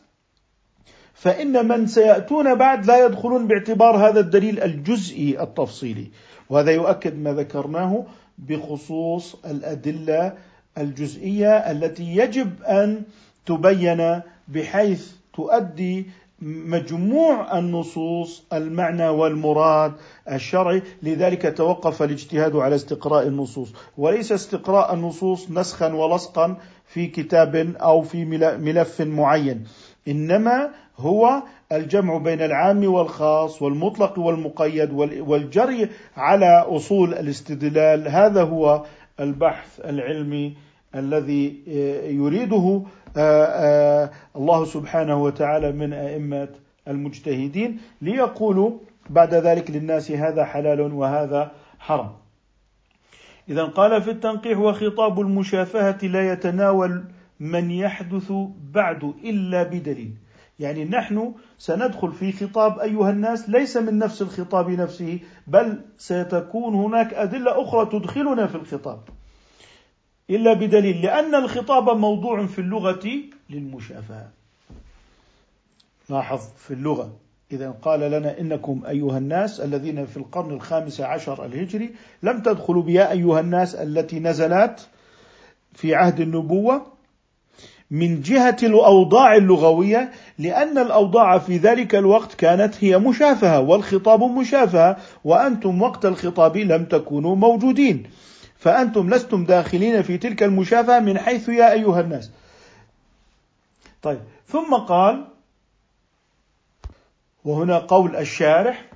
فإن 1.21 1.69
من 1.69 1.87
سيأتون 1.87 2.55
بعد 2.55 2.87
لا 2.87 3.07
يدخلون 3.07 3.47
باعتبار 3.47 3.97
هذا 3.97 4.21
الدليل 4.21 4.61
الجزئي 4.61 5.43
التفصيلي. 5.43 6.11
وهذا 6.51 6.71
يؤكد 6.71 7.19
ما 7.19 7.33
ذكرناه 7.33 8.05
بخصوص 8.39 9.37
الأدلة 9.45 10.33
الجزئية 10.79 11.57
التي 11.57 12.17
يجب 12.17 12.63
أن 12.63 13.03
تبين 13.47 14.21
بحيث 14.49 15.11
تؤدي 15.35 16.07
مجموع 16.43 17.59
النصوص 17.59 18.45
المعنى 18.53 19.09
والمراد 19.09 19.93
الشرعي. 20.33 20.83
لذلك 21.03 21.57
توقف 21.57 22.03
الاجتهاد 22.03 22.57
على 22.57 22.75
استقراء 22.75 23.27
النصوص. 23.27 23.73
وليس 23.99 24.33
استقراء 24.33 24.95
النصوص 24.95 25.51
نسخا 25.51 25.93
ولصقا 25.93 26.57
في 26.87 27.07
كتاب 27.07 27.75
أو 27.81 28.03
في 28.03 28.25
ملف 28.25 29.01
معين. 29.01 29.65
إنما 30.09 30.71
هو 31.01 31.43
الجمع 31.73 32.17
بين 32.19 32.43
العام 32.43 32.93
والخاص 32.93 33.63
والمطلق 33.63 34.19
والمقيد 34.19 34.93
والجري 35.21 35.89
على 36.17 36.65
أصول 36.69 37.15
الاستدلال 37.15 38.09
هذا 38.09 38.43
هو 38.43 38.85
البحث 39.21 39.81
العلمي 39.81 40.57
الذي 40.95 41.63
يريده 42.11 42.83
آه، 43.17 43.45
آه، 43.45 44.11
الله 44.37 44.65
سبحانه 44.65 45.23
وتعالى 45.23 45.73
من 45.73 45.93
أئمة 45.93 46.49
المجتهدين 46.89 47.81
ليقولوا 48.03 48.71
بعد 49.11 49.35
ذلك 49.35 49.71
للناس 49.71 50.11
هذا 50.11 50.45
حلال 50.45 50.81
وهذا 50.81 51.53
حرام. 51.79 52.11
اذا 53.49 53.65
قال 53.65 54.03
في 54.03 54.11
التنقيح 54.11 54.59
وخطاب 54.59 55.21
المشافهة 55.21 55.99
لا 56.03 56.33
يتناول 56.33 57.05
من 57.41 57.71
يحدث 57.71 58.33
بعد 58.73 59.15
إلا 59.25 59.63
بدليل. 59.63 60.15
يعني 60.61 60.85
نحن 60.85 61.35
سندخل 61.59 62.13
في 62.13 62.33
خطاب 62.33 62.79
أيها 62.79 63.11
الناس 63.11 63.49
ليس 63.49 63.77
من 63.77 63.99
نفس 63.99 64.23
الخطاب 64.23 64.71
نفسه 64.71 65.19
بل 65.47 65.81
ستكون 65.99 66.75
هناك 66.75 67.15
أدلة 67.15 67.63
أخرى 67.63 67.87
تدخلنا 67.87 68.47
في 68.47 68.55
الخطاب. 68.55 69.01
إلا 70.31 70.53
بدليل 70.53 71.03
لأن 71.03 71.35
الخطاب 71.35 71.97
موضوع 71.97 72.47
في 72.47 72.59
اللغة 72.59 73.09
للمشافهة 73.51 74.31
لاحظ 76.11 76.41
في 76.57 76.75
اللغة 76.75 77.17
إذا 77.53 77.71
قال 77.71 78.01
لنا 78.01 78.41
إنكم 78.41 78.83
أيها 78.89 79.19
الناس 79.19 79.61
الذين 79.61 80.07
في 80.07 80.17
القرن 80.17 80.51
الخامس 80.51 81.01
عشر 81.01 81.45
الهجري 81.45 81.95
لم 82.23 82.43
تدخلوا 82.43 82.83
بيا 82.83 83.11
أيها 83.11 83.41
الناس 83.41 83.75
التي 83.75 84.21
نزلت 84.21 84.89
في 85.75 85.95
عهد 85.95 86.21
النبوة 86.21 86.90
من 87.91 88.21
جهة 88.21 88.57
الأوضاع 88.63 89.37
اللغوية 89.37 90.11
لأن 90.39 90.79
الأوضاع 90.79 91.39
في 91.39 91.57
ذلك 91.57 91.95
الوقت 91.95 92.35
كانت 92.35 92.85
هي 92.85 92.99
مشافهة 92.99 93.61
والخطاب 93.61 94.23
مشافهة 94.23 94.97
وأنتم 95.25 95.83
وقت 95.83 96.07
الخطاب 96.07 96.57
لم 96.57 96.85
تكونوا 96.85 97.37
موجودين. 97.37 98.11
فأنتم 98.57 99.11
لستم 99.11 99.45
داخلين 99.45 100.03
في 100.03 100.19
تلك 100.19 100.43
المشافهة 100.43 100.99
من 101.01 101.19
حيث 101.19 101.49
يا 101.49 101.73
أيها 101.73 102.01
الناس. 102.01 102.31
طيب 104.03 104.21
ثم 104.47 104.75
قال 104.75 105.25
وهنا 107.45 107.79
قول 107.79 108.17
الشارح 108.17 108.87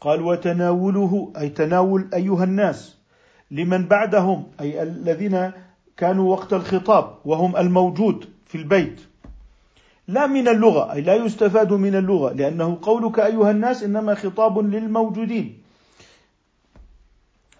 قال 0.00 0.22
وتناوله 0.22 1.32
أي 1.38 1.48
تناول 1.48 2.08
أيها 2.14 2.44
الناس 2.44 2.96
لمن 3.50 3.86
بعدهم 3.86 4.46
أي 4.60 4.82
الذين 4.82 5.52
كانوا 6.00 6.30
وقت 6.30 6.52
الخطاب 6.52 7.14
وهم 7.24 7.56
الموجود 7.56 8.24
في 8.46 8.54
البيت. 8.58 9.00
لا 10.08 10.26
من 10.26 10.48
اللغة 10.48 10.92
أي 10.92 11.00
لا 11.00 11.14
يستفاد 11.14 11.72
من 11.72 11.94
اللغة 11.94 12.32
لأنه 12.32 12.78
قولك 12.82 13.20
أيها 13.20 13.50
الناس 13.50 13.82
إنما 13.82 14.14
خطاب 14.14 14.58
للموجودين. 14.58 15.58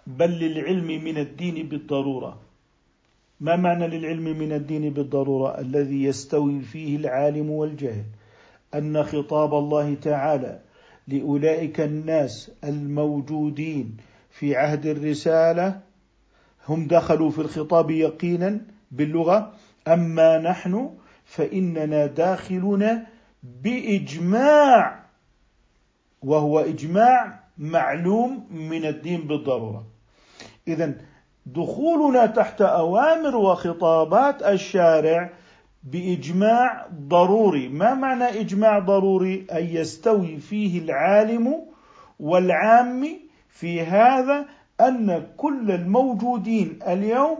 بل 0.07 0.29
للعلم 0.29 1.03
من 1.03 1.17
الدين 1.17 1.69
بالضرورة. 1.69 2.37
ما 3.39 3.55
معنى 3.55 3.87
للعلم 3.87 4.37
من 4.39 4.51
الدين 4.51 4.89
بالضرورة؟ 4.89 5.59
الذي 5.59 6.03
يستوي 6.03 6.61
فيه 6.61 6.95
العالم 6.95 7.49
والجاهل. 7.49 8.05
أن 8.73 9.03
خطاب 9.03 9.53
الله 9.53 9.93
تعالى 9.93 10.59
لأولئك 11.07 11.81
الناس 11.81 12.51
الموجودين 12.63 13.97
في 14.31 14.55
عهد 14.55 14.85
الرسالة 14.85 15.90
هم 16.69 16.87
دخلوا 16.87 17.29
في 17.29 17.39
الخطاب 17.39 17.91
يقينا 17.91 18.61
باللغة. 18.91 19.53
أما 19.87 20.37
نحن 20.37 20.89
فإننا 21.25 22.05
داخلون 22.05 23.03
بإجماع 23.43 24.99
وهو 26.21 26.59
إجماع 26.59 27.39
معلوم 27.57 28.47
من 28.51 28.85
الدين 28.85 29.21
بالضرورة. 29.27 29.83
إذا 30.67 30.93
دخولنا 31.45 32.25
تحت 32.25 32.61
أوامر 32.61 33.35
وخطابات 33.35 34.43
الشارع 34.43 35.29
بإجماع 35.83 36.87
ضروري، 36.93 37.69
ما 37.69 37.93
معنى 37.93 38.23
إجماع 38.23 38.79
ضروري؟ 38.79 39.45
أن 39.51 39.65
يستوي 39.65 40.37
فيه 40.37 40.79
العالم 40.79 41.65
والعام 42.19 43.19
في 43.49 43.81
هذا 43.81 44.45
أن 44.87 45.27
كل 45.37 45.71
الموجودين 45.71 46.79
اليوم 46.87 47.37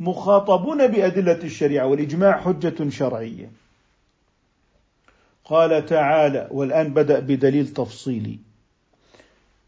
مخاطبون 0.00 0.86
بأدلة 0.86 1.38
الشريعة 1.44 1.86
والإجماع 1.86 2.40
حجة 2.40 2.88
شرعية. 2.88 3.50
قال 5.44 5.86
تعالى 5.86 6.48
والآن 6.50 6.94
بدأ 6.94 7.20
بدليل 7.20 7.68
تفصيلي 7.68 8.38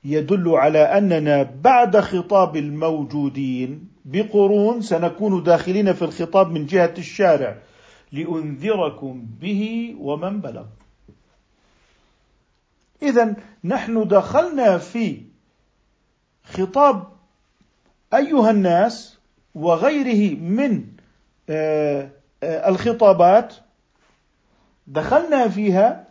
يدل 0.05 0.49
على 0.49 0.79
أننا 0.79 1.43
بعد 1.43 2.01
خطاب 2.01 2.57
الموجودين 2.57 3.89
بقرون 4.05 4.83
سنكون 4.83 5.43
داخلين 5.43 5.93
في 5.93 6.03
الخطاب 6.03 6.51
من 6.51 6.67
جهة 6.67 6.95
الشارع 6.99 7.57
لأنذركم 8.13 9.27
به 9.41 9.95
ومن 9.99 10.41
بلغ. 10.41 10.65
اذا 13.03 13.37
نحن 13.65 14.09
دخلنا 14.09 14.79
في 14.79 15.23
خطاب 16.45 17.03
أيها 18.15 18.51
الناس 18.51 19.19
وغيره 19.55 20.39
من 20.39 20.85
آه، 21.51 22.11
آه، 22.43 22.69
الخطابات 22.69 23.55
دخلنا 24.87 25.49
فيها 25.49 26.05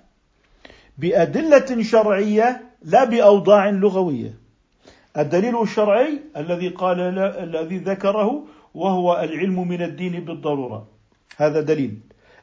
بأدلة 0.98 1.84
شرعية 1.84 2.62
لا 2.84 3.04
بأوضاع 3.04 3.70
لغوية. 3.70 4.34
الدليل 5.18 5.62
الشرعي 5.62 6.20
الذي 6.38 6.70
قال 6.70 7.00
الذي 7.20 7.78
ذكره 7.78 8.44
وهو 8.74 9.20
العلم 9.24 9.68
من 9.68 9.82
الدين 9.82 10.26
بالضرورة. 10.26 10.88
هذا 11.38 11.62
دليل. 11.62 12.00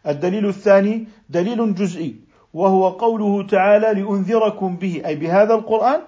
الدليل 0.07 0.47
الثاني 0.49 1.07
دليل 1.29 1.75
جزئي 1.75 2.17
وهو 2.55 2.89
قوله 2.89 3.47
تعالى 3.47 4.01
لأنذركم 4.01 4.77
به 4.77 5.03
أي 5.07 5.17
بهذا 5.17 5.55
القرآن 5.55 6.01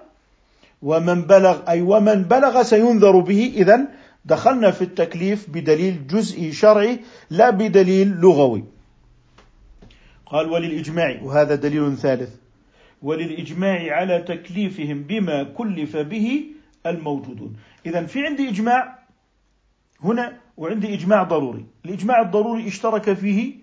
ومن 0.83 1.21
بلغ 1.21 1.69
أي 1.69 1.81
ومن 1.81 2.23
بلغ 2.23 2.63
سينذر 2.63 3.19
به. 3.19 3.53
اذا 3.55 3.87
دخلنا 4.25 4.71
في 4.71 4.81
التكليف 4.81 5.49
بدليل 5.49 6.07
جزئي 6.07 6.51
شرعي 6.51 6.99
لا 7.29 7.49
بدليل 7.49 8.07
لغوي. 8.19 8.63
قال 10.25 10.49
وللإجماع. 10.49 11.19
وهذا 11.23 11.55
دليل 11.55 11.97
ثالث. 11.97 12.35
وللإجماع 13.01 13.95
على 13.95 14.21
تكليفهم 14.21 15.03
بما 15.03 15.43
كلف 15.43 15.97
به 15.97 16.43
الموجودون. 16.85 17.55
إذا 17.85 18.05
في 18.05 18.25
عندي 18.25 18.49
إجماع 18.49 18.99
هنا 20.03 20.33
وعندي 20.57 20.93
إجماع 20.93 21.23
ضروري. 21.23 21.65
الإجماع 21.85 22.21
الضروري 22.21 22.67
اشترك 22.67 23.13
فيه 23.13 23.53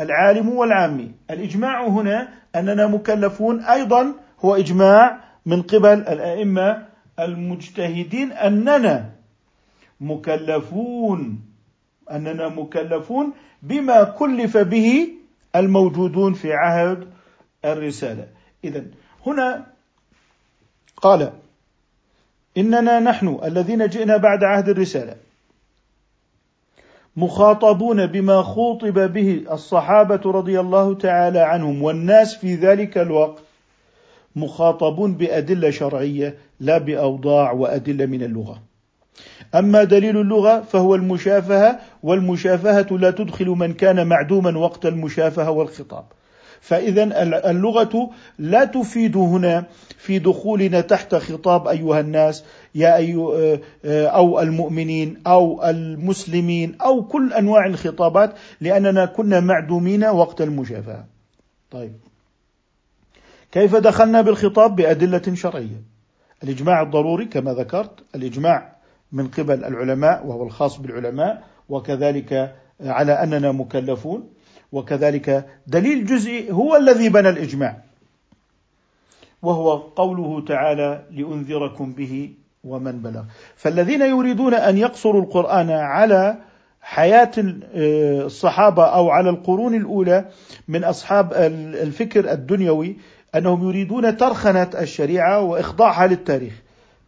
العالم 0.00 0.48
والعامي. 0.48 1.10
الإجماع 1.30 1.86
هنا 1.86 2.28
أننا 2.56 2.86
مكلفون 2.86 3.60
أيضا 3.60 4.14
هو 4.40 4.54
إجماع 4.56 5.27
من 5.48 5.62
قبل 5.62 5.88
الأئمة 5.88 6.86
المجتهدين 7.18 8.32
أننا 8.32 9.10
مكلفون 10.00 11.40
أننا 12.10 12.48
مكلفون 12.48 13.32
بما 13.62 14.04
كلف 14.04 14.56
به 14.56 15.08
الموجودون 15.56 16.32
في 16.32 16.52
عهد 16.52 17.08
الرسالة. 17.64 18.28
إذا 18.64 18.84
هنا 19.26 19.66
قال 20.96 21.32
إننا 22.56 23.00
نحن 23.00 23.38
الذين 23.44 23.88
جئنا 23.88 24.16
بعد 24.16 24.44
عهد 24.44 24.68
الرسالة 24.68 25.16
مخاطبون 27.16 28.06
بما 28.06 28.42
خوطب 28.42 29.12
به 29.12 29.44
الصحابة 29.50 30.20
رضي 30.24 30.60
الله 30.60 30.94
تعالى 30.94 31.38
عنهم 31.38 31.82
والناس 31.82 32.36
في 32.36 32.54
ذلك 32.54 32.98
الوقت 32.98 33.47
مخاطبون 34.36 35.14
بأدلة 35.14 35.70
شرعية 35.70 36.34
لا 36.60 36.78
بأوضاع 36.78 37.52
وأدلة 37.52 38.06
من 38.06 38.22
اللغة. 38.22 38.62
أما 39.54 39.84
دليل 39.84 40.16
اللغة 40.20 40.60
فهو 40.60 40.94
المشافهة 40.94 41.80
والمشافهة 42.02 42.96
لا 42.96 43.10
تدخل 43.10 43.46
من 43.46 43.72
كان 43.72 44.06
معدوما 44.06 44.58
وقت 44.58 44.86
المشافهة 44.86 45.50
والخطاب. 45.50 46.04
فإذا 46.60 47.02
اللغة 47.50 48.10
لا 48.38 48.64
تفيد 48.64 49.16
هنا 49.16 49.64
في 49.98 50.18
دخولنا 50.18 50.80
تحت 50.80 51.14
خطاب 51.14 51.68
أيها 51.68 52.00
الناس 52.00 52.44
يا 52.74 52.96
أي 52.96 53.14
أو 53.84 54.40
المؤمنين 54.40 55.16
أو 55.26 55.64
المسلمين 55.64 56.76
أو 56.80 57.02
كل 57.02 57.32
أنواع 57.32 57.66
الخطابات 57.66 58.34
لأننا 58.60 59.04
كنا 59.04 59.40
معدومين 59.40 60.04
وقت 60.04 60.40
المشافهة. 60.40 61.04
طيب. 61.70 61.92
كيف 63.52 63.76
دخلنا 63.76 64.20
بالخطاب 64.20 64.76
بأدلة 64.76 65.34
شرعية؟ 65.34 65.82
الإجماع 66.42 66.82
الضروري 66.82 67.24
كما 67.24 67.52
ذكرت 67.54 68.04
الإجماع 68.14 68.72
من 69.12 69.28
قبل 69.28 69.64
العلماء 69.64 70.26
وهو 70.26 70.42
الخاص 70.42 70.76
بالعلماء 70.76 71.44
وكذلك 71.68 72.56
على 72.80 73.12
أننا 73.12 73.52
مكلفون 73.52 74.28
وكذلك 74.72 75.46
دليل 75.66 76.06
جزئي 76.06 76.52
هو 76.52 76.76
الذي 76.76 77.08
بنى 77.08 77.28
الإجماع. 77.28 77.76
وهو 79.42 79.76
قوله 79.76 80.44
تعالى 80.44 81.02
لأنذركم 81.10 81.92
به 81.92 82.32
ومن 82.64 83.02
بلغ 83.02 83.22
فالذين 83.56 84.00
يريدون 84.00 84.54
أن 84.54 84.78
يقصروا 84.78 85.22
القرآن 85.22 85.70
على 85.70 86.38
حياة 86.80 87.30
الصحابة 87.36 88.84
أو 88.84 89.10
على 89.10 89.30
القرون 89.30 89.74
الأولى 89.74 90.24
من 90.68 90.84
أصحاب 90.84 91.32
الفكر 91.82 92.32
الدنيوي 92.32 92.96
أنهم 93.34 93.68
يريدون 93.68 94.16
ترخنة 94.16 94.70
الشريعة 94.80 95.40
وإخضاعها 95.40 96.06
للتاريخ 96.06 96.52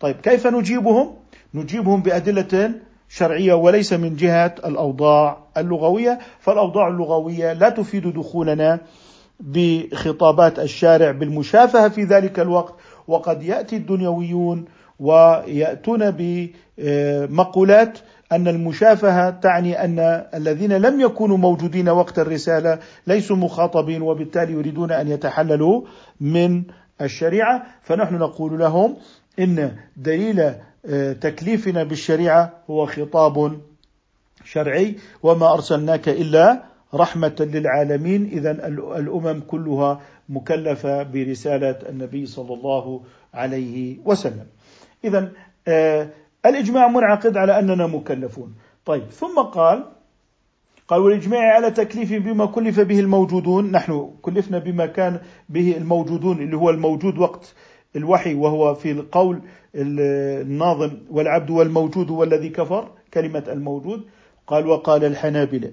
طيب 0.01 0.17
كيف 0.17 0.47
نجيبهم؟ 0.47 1.15
نجيبهم 1.55 2.03
بأدلة 2.03 2.73
شرعية 3.09 3.55
وليس 3.55 3.93
من 3.93 4.17
جهة 4.17 4.55
الأوضاع 4.65 5.39
اللغوية 5.57 6.19
فالأوضاع 6.41 6.89
اللغوية 6.89 7.53
لا 7.53 7.69
تفيد 7.69 8.07
دخولنا 8.15 8.81
بخطابات 9.41 10.59
الشارع 10.59 11.11
بالمشافهة 11.11 11.89
في 11.89 12.05
ذلك 12.05 12.41
الوقت 12.41 12.75
وقد 13.09 13.43
يأتي 13.43 13.77
الدنيويون 13.77 14.65
ويأتون 15.01 16.11
بمقولات 16.79 17.99
أن 18.33 18.49
المشافهة 18.49 19.31
تعني 19.31 19.85
أن 19.85 19.99
الذين 20.35 20.73
لم 20.73 21.01
يكونوا 21.01 21.37
موجودين 21.37 21.89
وقت 21.89 22.19
الرسالة 22.19 22.79
ليسوا 23.07 23.37
مخاطبين 23.37 24.03
وبالتالي 24.03 24.53
يريدون 24.53 24.93
أن 24.93 25.09
يتحللوا 25.09 25.83
من 26.21 26.63
الشريعة. 27.01 27.67
فنحن 27.83 28.15
نقول 28.15 28.59
لهم 28.59 28.97
إن 29.39 29.77
دليل 29.97 30.41
آه، 30.87 31.13
تكليفنا 31.13 31.85
بالشريعة 31.85 32.53
هو 32.71 32.87
خطاب 32.87 33.61
شرعي 34.45 34.97
وما 35.23 35.55
أرسلناك 35.55 36.09
إلا 36.09 36.63
رحمة 36.95 37.37
للعالمين. 37.41 38.25
إذا 38.33 38.51
الأمم 38.71 39.41
كلها 39.41 40.01
مكلفة 40.29 41.03
برسالة 41.03 41.79
النبي 41.89 42.27
صلى 42.27 42.55
الله 42.55 43.01
عليه 43.35 43.99
وسلم. 44.05 44.47
إذا 45.05 45.33
آه 45.69 46.09
الإجماع 46.47 46.89
منعقد 46.89 47.37
على 47.37 47.59
أننا 47.59 47.87
مكلفون. 47.87 48.55
طيب 48.85 49.11
ثم 49.11 49.41
قال 49.41 49.85
قال 50.89 51.01
والإجماع 51.01 51.55
على 51.55 51.71
تكليف 51.71 52.13
بما 52.13 52.47
كلف 52.47 52.81
به 52.81 53.01
الموجودون 53.01 53.73
نحن 53.73 54.11
كلفنا 54.23 54.59
بما 54.59 54.87
كان 54.87 55.21
به 55.49 55.77
الموجودون 55.77 56.41
اللي 56.43 56.57
هو 56.57 56.71
الموجود 56.71 57.19
وقت 57.19 57.55
الوحي 57.97 58.35
وهو 58.35 58.75
في 58.75 58.91
القول 58.91 59.41
الناظم 59.75 60.91
والعبد 61.11 61.51
والموجود 61.51 62.11
هو 62.11 62.23
الذي 62.25 62.49
كفر 62.49 62.89
كلمة 63.15 63.45
الموجود. 63.49 64.05
قال 64.47 64.67
وقال 64.67 65.05
الحنابلة 65.05 65.73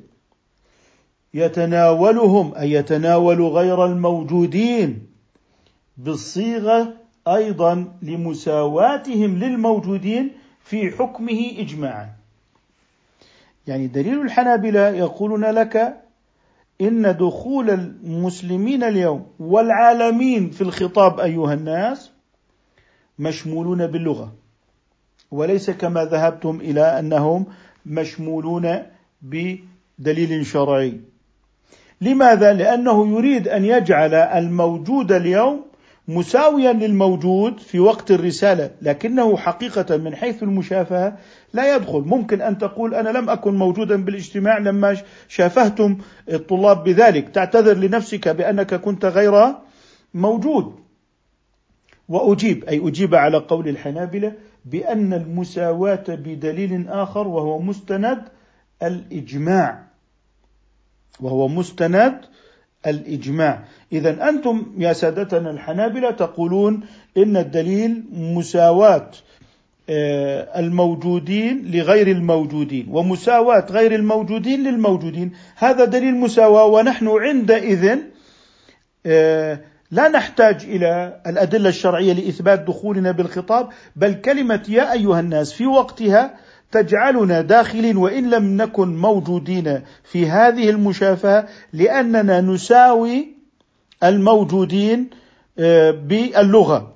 يتناولهم 1.33 2.55
أي 2.55 2.71
يتناول 2.71 3.41
غير 3.41 3.85
الموجودين 3.85 5.07
بالصيغة 5.97 6.93
أيضا 7.27 7.93
لمساواتهم 8.01 9.37
للموجودين 9.37 10.31
في 10.69 10.91
حكمه 10.91 11.53
إجماعا 11.57 12.09
يعني 13.67 13.87
دليل 13.87 14.21
الحنابلة 14.21 14.87
يقولون 14.89 15.45
لك 15.45 16.03
إن 16.81 17.17
دخول 17.17 17.69
المسلمين 17.69 18.83
اليوم 18.83 19.27
والعالمين 19.39 20.49
في 20.49 20.61
الخطاب 20.61 21.19
أيها 21.19 21.53
الناس 21.53 22.11
مشمولون 23.19 23.87
باللغة 23.87 24.33
وليس 25.31 25.69
كما 25.69 26.05
ذهبتم 26.05 26.61
إلى 26.61 26.99
أنهم 26.99 27.45
مشمولون 27.85 28.83
بدليل 29.21 30.45
شرعي 30.45 31.01
لماذا؟ 32.01 32.53
لأنه 32.53 33.17
يريد 33.17 33.47
أن 33.47 33.65
يجعل 33.65 34.13
الموجود 34.13 35.11
اليوم 35.11 35.66
مساويا 36.07 36.73
للموجود 36.73 37.59
في 37.59 37.79
وقت 37.79 38.11
الرسالة 38.11 38.71
لكنه 38.81 39.37
حقيقة 39.37 39.97
من 39.97 40.15
حيث 40.15 40.43
المشافهة 40.43 41.17
لا 41.53 41.75
يدخل. 41.75 41.99
ممكن 41.99 42.41
أن 42.41 42.57
تقول 42.57 42.95
أنا 42.95 43.09
لم 43.09 43.29
أكن 43.29 43.55
موجودا 43.55 44.03
بالاجتماع 44.03 44.57
لما 44.57 44.97
شافهتم 45.27 45.97
الطلاب 46.29 46.83
بذلك. 46.83 47.29
تعتذر 47.29 47.77
لنفسك 47.77 48.27
بأنك 48.27 48.73
كنت 48.75 49.05
غير 49.05 49.55
موجود. 50.13 50.75
وأجيب 52.09 52.63
أي 52.63 52.87
أجيب 52.87 53.15
على 53.15 53.37
قول 53.37 53.67
الحنابلة 53.67 54.33
بأن 54.65 55.13
المساواة 55.13 56.05
بدليل 56.09 56.87
آخر 56.87 57.27
وهو 57.27 57.59
مستند 57.59 58.21
الإجماع. 58.83 59.83
وهو 61.19 61.47
مستند 61.47 62.21
الإجماع. 62.87 63.63
إذا 63.91 64.29
أنتم 64.29 64.65
يا 64.77 64.93
سادتنا 64.93 65.51
الحنابلة 65.51 66.11
تقولون 66.11 66.81
إن 67.17 67.37
الدليل 67.37 68.03
مساواة 68.13 69.11
آه، 69.89 70.59
الموجودين 70.59 71.71
لغير 71.71 72.07
الموجودين 72.07 72.87
ومساواة 72.91 73.65
غير 73.71 73.95
الموجودين 73.95 74.63
للموجودين. 74.63 75.31
هذا 75.55 75.85
دليل 75.85 76.15
مساواة 76.15 76.65
ونحن 76.65 77.07
عندئذ 77.07 77.97
آه، 79.05 79.59
لا 79.91 80.07
نحتاج 80.07 80.63
إلى 80.63 81.21
الأدلة 81.27 81.69
الشرعية 81.69 82.13
لإثبات 82.13 82.59
دخولنا 82.59 83.11
بالخطاب 83.11 83.69
بل 83.95 84.13
كلمة 84.13 84.63
يا 84.69 84.93
أيها 84.93 85.19
الناس 85.19 85.53
في 85.53 85.65
وقتها 85.65 86.33
تجعلنا 86.71 87.41
داخلين 87.41 87.97
وإن 87.97 88.29
لم 88.29 88.61
نكن 88.61 88.97
موجودين 88.97 89.81
في 90.03 90.29
هذه 90.29 90.69
المشافهة 90.69 91.47
لأننا 91.73 92.41
نساوي 92.41 93.36
الموجودين 94.03 95.09
آه، 95.59 95.91
باللغة. 95.91 96.93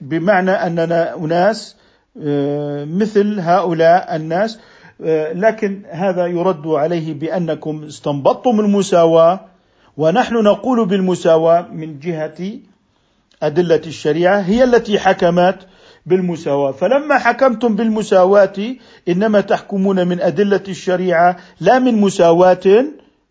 بمعنى 0.00 0.50
أننا 0.50 1.16
أناس 1.16 1.76
آه، 2.22 2.84
مثل 2.84 3.40
هؤلاء 3.40 4.16
الناس. 4.16 4.58
آه، 5.04 5.32
لكن 5.32 5.82
هذا 5.90 6.26
يرد 6.26 6.66
عليه 6.66 7.14
بأنكم 7.14 7.84
استنبطتم 7.84 8.60
المساواة 8.60 9.40
ونحن 9.96 10.34
نقول 10.34 10.86
بالمساواة 10.86 11.68
من 11.72 11.98
جهة 11.98 12.52
أدلة 13.42 13.82
الشريعة 13.86 14.40
هي 14.40 14.64
التي 14.64 14.98
حكمت 14.98 15.66
بالمساواة. 16.06 16.72
فلما 16.72 17.18
حكمتم 17.18 17.76
بالمساواة 17.76 18.76
إنما 19.08 19.40
تحكمون 19.40 20.08
من 20.08 20.20
أدلة 20.20 20.62
الشريعة 20.68 21.36
لا 21.60 21.78
من 21.78 21.94
مساواة 22.00 22.84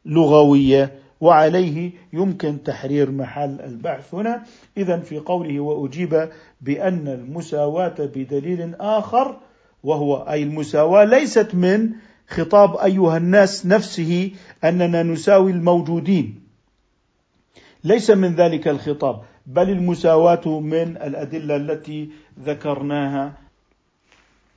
لغوية. 0.06 0.99
وعليه 1.22 1.92
يمكن 2.14 2.64
تحرير 2.64 3.12
محل 3.12 3.62
البحث 3.62 4.14
هنا. 4.16 4.44
إذا 4.78 5.00
في 5.00 5.20
قوله 5.20 5.60
وأجيب 5.60 6.30
بأن 6.62 7.08
المساواة 7.08 7.96
بدليل 8.00 8.76
آخر 8.76 9.38
وهو 9.84 10.18
أي 10.18 10.44
المساواة 10.44 11.04
ليست 11.04 11.56
من 11.56 11.90
خطاب 12.28 12.78
أيها 12.78 13.18
الناس 13.18 13.66
نفسه 13.66 14.32
أننا 14.64 15.04
نساوي 15.04 15.52
الموجودين. 15.52 16.40
ليس 17.84 18.12
من 18.12 18.36
ذلك 18.36 18.68
الخطاب 18.68 19.22
بل 19.48 19.70
المساواة 19.70 20.60
من 20.60 20.98
الأدلة 20.98 21.56
التي 21.56 22.10
ذكرناها. 22.46 23.34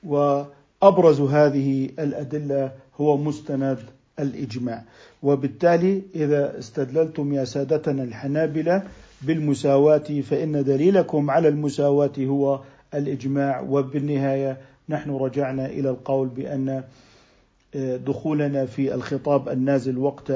وأبرز 0.05 1.21
هذه 1.21 1.91
الأدلة 1.99 2.73
هو 3.01 3.17
مستند 3.17 3.79
الإجماع. 4.19 4.83
وبالتالي 5.23 6.03
إذا 6.15 6.59
استدللتم 6.59 7.33
يا 7.33 7.45
سادتنا 7.45 8.03
الحنابلة 8.03 8.83
بالمساواة 9.23 10.21
فإن 10.23 10.65
دليلكم 10.65 11.31
على 11.31 11.49
المساواة 11.49 12.13
هو 12.19 12.61
الإجماع. 12.95 13.61
وبالنهاية 13.61 14.59
نحن 14.89 15.11
رجعنا 15.11 15.67
إلى 15.67 15.91
القول 15.91 16.29
بأن 16.29 16.83
دخولنا 18.07 18.67
في 18.67 18.95
الخطاب 18.95 19.49
النازل 19.49 19.99
وقت 19.99 20.33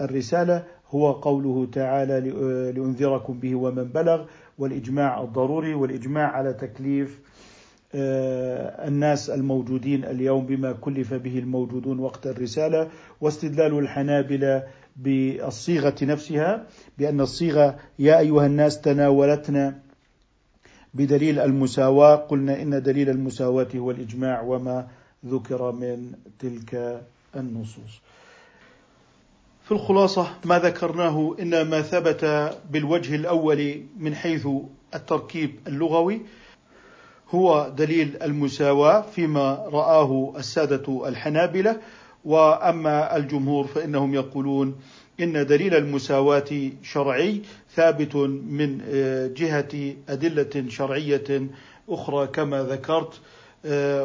الرسالة 0.00 0.64
هو 0.90 1.12
قوله 1.12 1.68
تعالى 1.72 2.20
لأنذركم 2.76 3.38
به 3.38 3.54
ومن 3.54 3.84
بلغ 3.84 4.24
والإجماع 4.58 5.22
الضروري 5.22 5.74
والإجماع 5.74 6.26
على 6.26 6.52
تكليف 6.52 7.18
آه، 7.18 7.31
الناس 7.94 9.30
الموجودين 9.30 10.04
اليوم 10.04 10.46
بما 10.46 10.72
كلف 10.72 11.14
به 11.14 11.38
الموجودون 11.38 11.98
وقت 11.98 12.26
الرسالة 12.26 12.88
واستدلال 13.20 13.78
الحنابلة 13.78 14.62
بالصيغة 14.96 15.94
نفسها 16.02 16.66
بأن 16.98 17.20
الصيغة 17.20 17.78
يا 17.98 18.18
أيها 18.18 18.46
الناس 18.46 18.80
تناولتنا 18.80 19.78
بدليل 20.94 21.38
المساواة 21.38 22.16
قلنا 22.16 22.62
إن 22.62 22.82
دليل 22.82 23.10
المساواة 23.10 23.68
هو 23.76 23.90
الإجماع 23.90 24.42
وما 24.42 24.88
ذكر 25.26 25.72
من 25.72 26.12
تلك 26.38 27.02
النصوص. 27.36 28.00
في 29.62 29.72
الخلاصة 29.72 30.30
ما 30.44 30.58
ذكرناه 30.58 31.36
إن 31.40 31.62
ما 31.62 31.82
ثبت 31.82 32.52
بالوجه 32.70 33.14
الأول 33.14 33.82
من 33.98 34.14
حيث 34.14 34.48
التركيب 34.94 35.50
اللغوي 35.66 36.20
هو 37.34 37.72
دليل 37.76 38.16
المساواة 38.22 39.00
فيما 39.00 39.64
رآه 39.72 40.32
السادة 40.36 41.08
الحنابلة 41.08 41.80
وأما 42.24 43.16
الجمهور 43.16 43.66
فإنهم 43.66 44.14
يقولون 44.14 44.74
إن 45.20 45.46
دليل 45.46 45.74
المساواة 45.74 46.70
شرعي 46.82 47.42
ثابت 47.74 48.16
من 48.46 48.78
جهة 49.36 49.94
أدلة 50.08 50.64
شرعية 50.68 51.46
أخرى 51.88 52.26
كما 52.26 52.62
ذكرت 52.62 53.20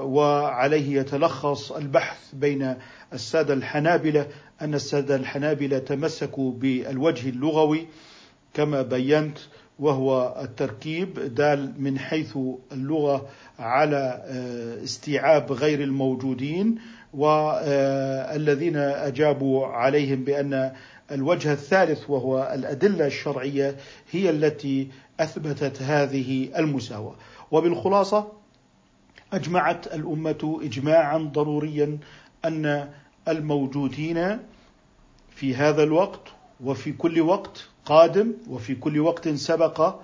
وعليه 0.03 0.99
يتلخص 0.99 1.71
البحث 1.71 2.17
بين 2.33 2.75
السادة 3.13 3.53
الحنابلة 3.53 4.27
أن 4.61 4.73
السادة 4.73 5.15
الحنابلة 5.15 5.77
تمسكوا 5.77 6.51
بالوجه 6.51 7.29
اللغوي 7.29 7.87
كما 8.53 8.81
بينت 8.81 9.37
وهو 9.79 10.35
التركيب 10.41 11.19
دال 11.35 11.73
من 11.77 11.99
حيث 11.99 12.37
اللغة 12.71 13.27
على 13.59 14.23
آه، 14.25 14.83
استيعاب 14.83 15.51
غير 15.51 15.83
الموجودين 15.83 16.75
والذين 17.13 18.77
أجابوا 18.77 19.67
عليهم 19.67 20.23
بأن 20.23 20.71
الوجه 21.11 21.53
الثالث 21.53 22.09
وهو 22.09 22.51
الأدلة 22.53 23.07
الشرعية 23.07 23.75
هي 24.11 24.29
التي 24.29 24.87
أثبتت 25.19 25.81
هذه 25.81 26.49
المساواة. 26.57 27.15
وبالخلاصة 27.51 28.31
أجمعت 29.33 29.87
الأمة 29.87 30.59
إجماعا 30.63 31.17
ضروريا 31.17 31.97
أن 32.45 32.89
الموجودين 33.27 34.39
في 35.35 35.55
هذا 35.55 35.83
الوقت 35.83 36.21
وفي 36.63 36.91
كل 36.91 37.21
وقت 37.21 37.67
قادم 37.87 38.33
وفي 38.49 38.75
كل 38.75 38.99
وقت 38.99 39.29
سبق 39.29 39.95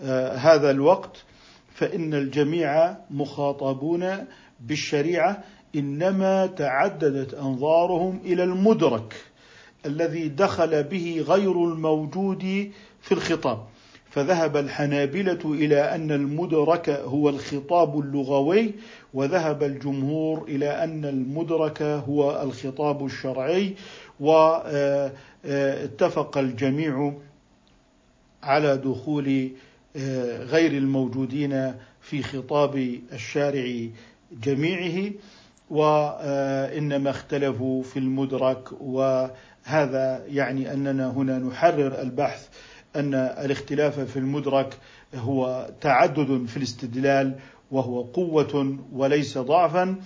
آه، 0.00 0.36
هذا 0.36 0.70
الوقت 0.70 1.24
فإن 1.74 2.14
الجميع 2.14 2.96
مخاطبون 3.10 4.26
بالشريعة 4.60 5.44
إنما 5.76 6.46
تعددت 6.46 7.34
أنظارهم 7.34 8.20
إلى 8.24 8.44
المدرك 8.44 9.14
الذي 9.86 10.28
دخل 10.28 10.82
به 10.82 11.24
غير 11.28 11.64
الموجود 11.64 12.70
في 13.00 13.12
الخطاب. 13.12 13.58
فذهب 14.10 14.56
الحنابلة 14.56 15.38
إلى 15.44 15.94
أن 15.94 16.12
المدرك 16.12 16.90
هو 16.90 17.28
الخطاب 17.28 18.00
اللغوي 18.00 18.74
وذهب 19.14 19.62
الجمهور 19.62 20.44
إلى 20.48 20.84
أن 20.84 21.04
المدرك 21.04 21.82
هو 21.82 22.42
الخطاب 22.42 23.06
الشرعي 23.06 23.74
واتفق 24.20 26.38
الجميع 26.38 27.12
على 28.42 28.76
دخول 28.76 29.50
غير 30.40 30.72
الموجودين 30.72 31.74
في 32.00 32.22
خطاب 32.22 32.98
الشارع 33.12 33.86
جميعه 34.42 35.10
وإنما 35.70 37.10
اختلفوا 37.10 37.82
في 37.82 37.98
المدرك. 37.98 38.68
وهذا 38.80 40.22
يعني 40.28 40.72
أننا 40.72 41.10
هنا 41.10 41.38
نحرر 41.38 42.00
البحث 42.02 42.48
أن 42.96 43.14
الاختلاف 43.14 44.00
في 44.00 44.16
المدرك 44.18 44.78
هو 45.14 45.70
تعدد 45.80 46.46
في 46.46 46.56
الاستدلال 46.56 47.34
وهو 47.70 48.02
قوة 48.02 48.78
وليس 48.92 49.38
ضعفا. 49.38 49.96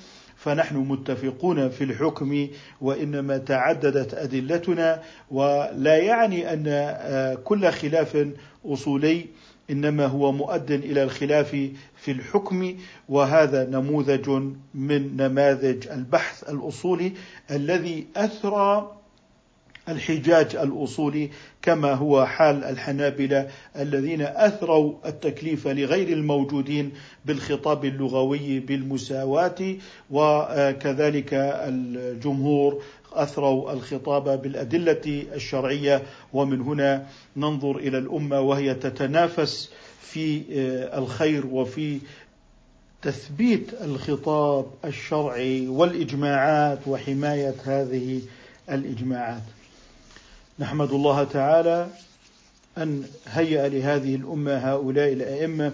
فنحن 0.44 0.76
متفقون 0.76 1.68
في 1.68 1.84
الحكم 1.84 2.48
وإنما 2.80 3.38
تعددت 3.38 4.14
أدلتنا 4.14 5.02
ولا 5.30 5.96
يعني 5.96 6.52
أن 6.52 6.64
آه، 6.66 7.34
كل 7.34 7.70
خلاف 7.70 8.28
أصولي 8.64 9.26
إنما 9.70 10.06
هو 10.06 10.32
مؤد 10.32 10.70
إلى 10.70 11.02
الخلاف 11.02 11.50
في 11.96 12.10
الحكم 12.12 12.76
وهذا 13.08 13.64
نموذج 13.70 14.28
من 14.74 15.16
نماذج 15.16 15.88
البحث 15.88 16.50
الأصولي 16.50 17.12
الذي 17.50 18.06
أثرى 18.16 19.01
الحجاج 19.88 20.56
الأصولي 20.56 21.30
كما 21.62 21.94
هو 21.94 22.26
حال 22.26 22.64
الحنابلة 22.64 23.48
الذين 23.76 24.22
أثروا 24.22 24.94
التكليف 25.06 25.68
لغير 25.68 26.08
الموجودين 26.08 26.92
بالخطاب 27.24 27.84
اللغوي 27.84 28.60
بالمساواة 28.60 29.76
وكذلك 30.10 31.28
الجمهور 31.34 32.82
أثروا 33.12 33.72
الخطاب 33.72 34.42
بالأدلة 34.42 35.24
الشرعية. 35.34 36.02
ومن 36.32 36.60
هنا 36.60 37.06
ننظر 37.36 37.76
إلى 37.76 37.98
الأمة 37.98 38.40
وهي 38.40 38.74
تتنافس 38.74 39.70
في 40.00 40.42
الخير 40.98 41.46
وفي 41.46 41.98
تثبيت 43.02 43.74
الخطاب 43.84 44.66
الشرعي 44.84 45.68
والإجماعات 45.68 46.78
وحماية 46.86 47.54
هذه 47.64 48.20
الإجماعات. 48.70 49.42
نحمد 50.62 50.90
الله 50.92 51.24
تعالى 51.24 51.88
أن 52.78 53.04
هيأ 53.26 53.68
لهذه 53.68 54.14
الأمة 54.14 54.54
هؤلاء 54.54 55.12
الأئمة 55.12 55.72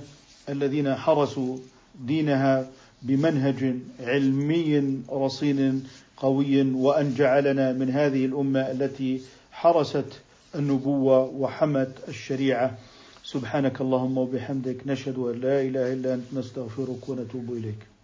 الذين 0.48 0.94
حرسوا 0.94 1.58
دينها 2.06 2.66
بمنهج 3.02 3.74
علمي 4.00 5.00
رصين 5.12 5.86
قوي 6.16 6.72
وأن 6.72 7.14
جعلنا 7.14 7.72
من 7.72 7.90
هذه 7.90 8.24
الأمة 8.24 8.60
التي 8.60 9.20
حرست 9.52 10.20
النبوة 10.54 11.20
وحمت 11.24 11.92
الشريعة. 12.08 12.78
سبحانك 13.24 13.80
اللهم 13.80 14.18
وبحمدك 14.18 14.76
نشهد 14.86 15.18
أن 15.18 15.40
لا 15.40 15.62
إله 15.62 15.92
إلا 15.92 16.14
أنت 16.14 16.24
نستغفرك 16.32 17.08
ونتوب 17.08 17.52
إليك. 17.52 17.97